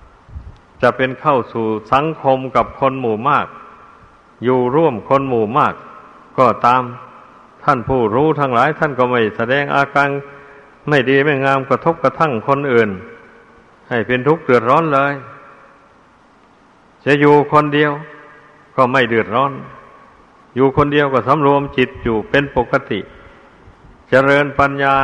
[0.00, 3.46] ๆ จะเป็นเข้าสู่สังคมกับคนหมู่มาก
[4.44, 5.74] อยู่ร่วมคนหมู่มาก
[6.38, 6.82] ก็ตาม
[7.64, 10.08] ท่านผู้รู้ทั้งหลาย ท่านก็ไม่แสดงอาการ
[10.88, 12.90] ไม่ดีไม่งามกระทบกระทั่งคนอื่น
[13.88, 15.14] ให้เป็นทุกข์เดือดร้อนเลย
[17.04, 17.92] จะอยู่คนเดียว
[18.76, 19.52] ก็ไม่เดือดร้อน
[20.56, 23.00] อยู่คนเดียวก็สำรวมจิตอยู่เป็นปกติ
[24.10, 24.96] เจริญปัญญา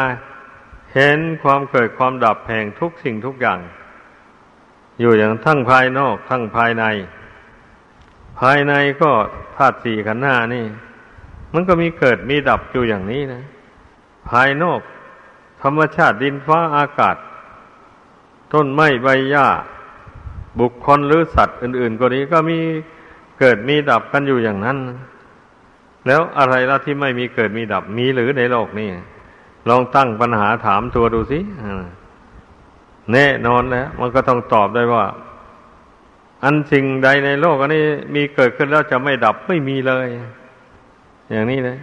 [0.94, 3.60] เห็นความเกิดความดับแห่งทุกสิ่งทุกอย่าง
[5.00, 6.84] อยู่อย่างทั้งภายนอก ทั้งภายใน
[8.40, 8.72] ภายใน
[9.02, 9.10] ก็
[9.56, 10.64] ธาตุสี่ขันธ์ห้านี่
[11.52, 13.42] มันก็มีเกิดมีดับอยู่อย่างนี้นะ
[14.30, 14.80] ภายนอก
[15.62, 17.16] ธรรมชาติดินฟ้าอากาศ
[18.52, 19.46] ต้นไม้ใบหญ้า
[20.60, 22.58] บุคคลหรือสัตว์อื่น ๆ ก็ดีก็มี
[23.38, 24.78] เกิดมีดับกันอยู่อย่างนั้น
[26.06, 28.88] แล้วอะไรล่ะที่ไม่มีเกิดมีดับ มีหรือในโลกนี้
[29.68, 31.38] ลองตั้งปัญหาถามตัวดูสิ
[33.12, 35.04] แน่นอนแล้วมันก็ต้องตอบได้ว่า
[36.44, 37.84] อันสิ่งใดในโลกอันนี้
[38.14, 40.06] มีเกิดขึ้นแล้วจะไม่ดับไม่มีเลย
[41.30, 41.78] อย่างนี้นะ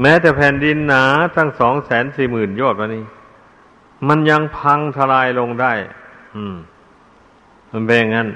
[0.00, 1.04] แม้แต่แผ่นดินหนา
[1.36, 3.04] ตั้งสองแสนสี่หมื่นยอดวันนี้
[4.08, 5.72] มันยังพังทลายลงได้
[6.36, 6.56] อืม
[7.72, 8.28] มันเป็นอย่างนั้น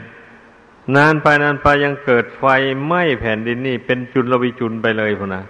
[0.96, 2.44] นานไปนานไปยังเกิดไฟ
[2.84, 5.42] ไหม้แผ่นดินนี่ เป็นจุลวิจุลไปเลยพนะ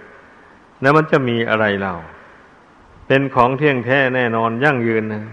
[0.81, 1.95] แล้วมันจะมีอะไรเล่า
[3.07, 5.23] เป็นของเที่ยงแท้แน่นอนยั่งยืนนะ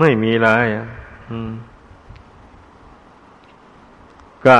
[0.00, 0.86] ไม่มีเลยอะ
[4.46, 4.58] ก็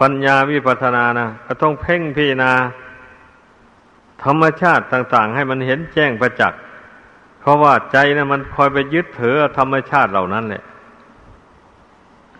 [0.00, 2.52] ปัญญาวิปัสสนานะก็ต้องเพ่งพิจารณา
[4.24, 6.60] ธรรมชาติต่าง ๆ ให้มันเห็นแจ้งประจักษ์
[7.40, 10.62] เพราะว่าใจนะมันคอยไปยึดถือธรรมชาติเหล่านั้นแหละ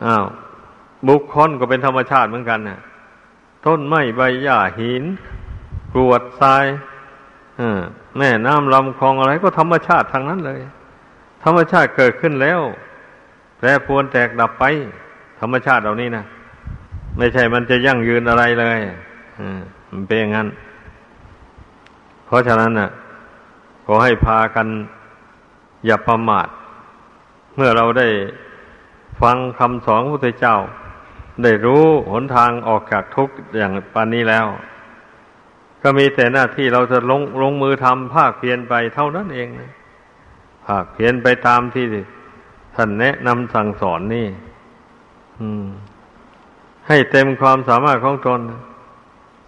[0.04, 0.24] อ้าว
[1.08, 2.80] บุคคลก็เป็นธรรมชาติเหมือนกันนะ
[3.66, 5.04] ต้นไม้ใบหญ้าหิน
[5.92, 6.64] กรวดทราย
[8.18, 10.60] แม่น้ำลำคลองอะไรก็ธรรมชาติทางนั้นเลย
[11.44, 12.60] ธรรมชาติเกิดขึ้นแล้ว
[13.58, 14.64] แปรปวนแตกดับไป
[15.40, 16.24] ธรรมชาติเหล่านี้นะ
[17.18, 18.78] ไม่ใช่มันจะยั่งยืนอะไรเลย
[19.90, 20.48] มันเป็นอย่างนั้น
[22.26, 22.90] เพราะฉะนั้นน่ะ
[23.86, 24.66] ขอให้พากัน
[25.86, 26.48] อย่าประมาท
[27.56, 28.08] เมื่อเราได้
[29.20, 30.56] ฟังคำสอนพระพุทธเจ้า
[31.44, 34.46] ได้รู้หนทางออกจากทุกข์อย่างปานนี้แล้ว
[35.82, 39.72] ก็มีแต่หน้าที่เราจะลงลงมือทำภาคเพียนไปเท่านั้นเองนะ
[40.66, 41.86] ภาคเพียนไปตามที่
[42.76, 44.28] ท่านแนะนำสั่งสอนนี่
[46.88, 48.40] ให้เต็มความสามารถของตน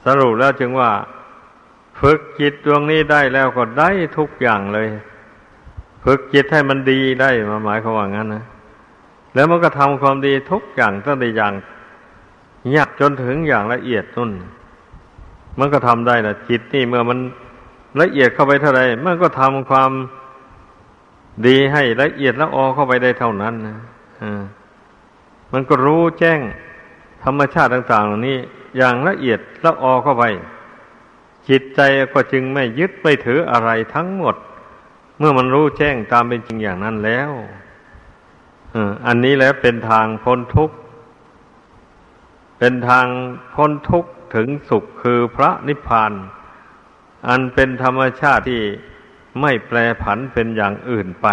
[0.07, 0.91] สรุปแล้วจึงว่า
[2.01, 4.89] ฝึกจิตดวงนี้ได้แล้วก็ได้ทุกอย่างเลย
[6.05, 8.45] ฝึกจิตให้มันดีได้มาหมายความว่างั้นนะ
[9.35, 11.53] แล้วมันก็ทำความดีทุกอย่างตั้งแต่อย่าง
[12.77, 14.31] ยากจนถึงอย่างละเอียดนุ่น
[15.59, 17.19] มันก็ทำได้นะจิตนี่เมื่อมัน
[18.01, 19.91] ละเอียดเข้าไปเท่าไรมันก็ทำความ
[21.47, 23.77] ดีให้ละเอียดละออเข้าไปได้เท่านั้นนะ
[25.53, 26.41] มันก็รู้แจ้ง
[27.25, 28.39] ธรรมชาติต่างๆเหล่านี้
[28.77, 30.25] อย่างละเอียดละออเข้าไป
[31.49, 31.81] จิตใจ
[32.15, 34.37] ก็จึงไม่ยึดไม่ถืออะไรทั้งหมด
[35.19, 37.31] เมื่อมันรู้แจ้งตามเป็นจริงอย่างนั้นแล้ว
[39.07, 40.77] อันนี้แล้วเป็นทางพ้นทุกข์
[42.65, 43.09] เป็นทาง
[43.55, 46.13] พ้นทุกข์ถึงสุขคือพระนิพพาน
[47.29, 48.63] อันเป็นธรรมชาติที่
[49.41, 51.27] ไม่แปรผันเป็นอย่างอื่นไป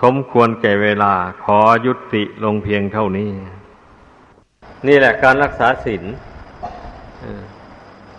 [0.00, 3.30] สมควรแก่เวลาขอยุติลงเพียงเท่านี้
[4.86, 6.04] นี่แหละการรักษาศีล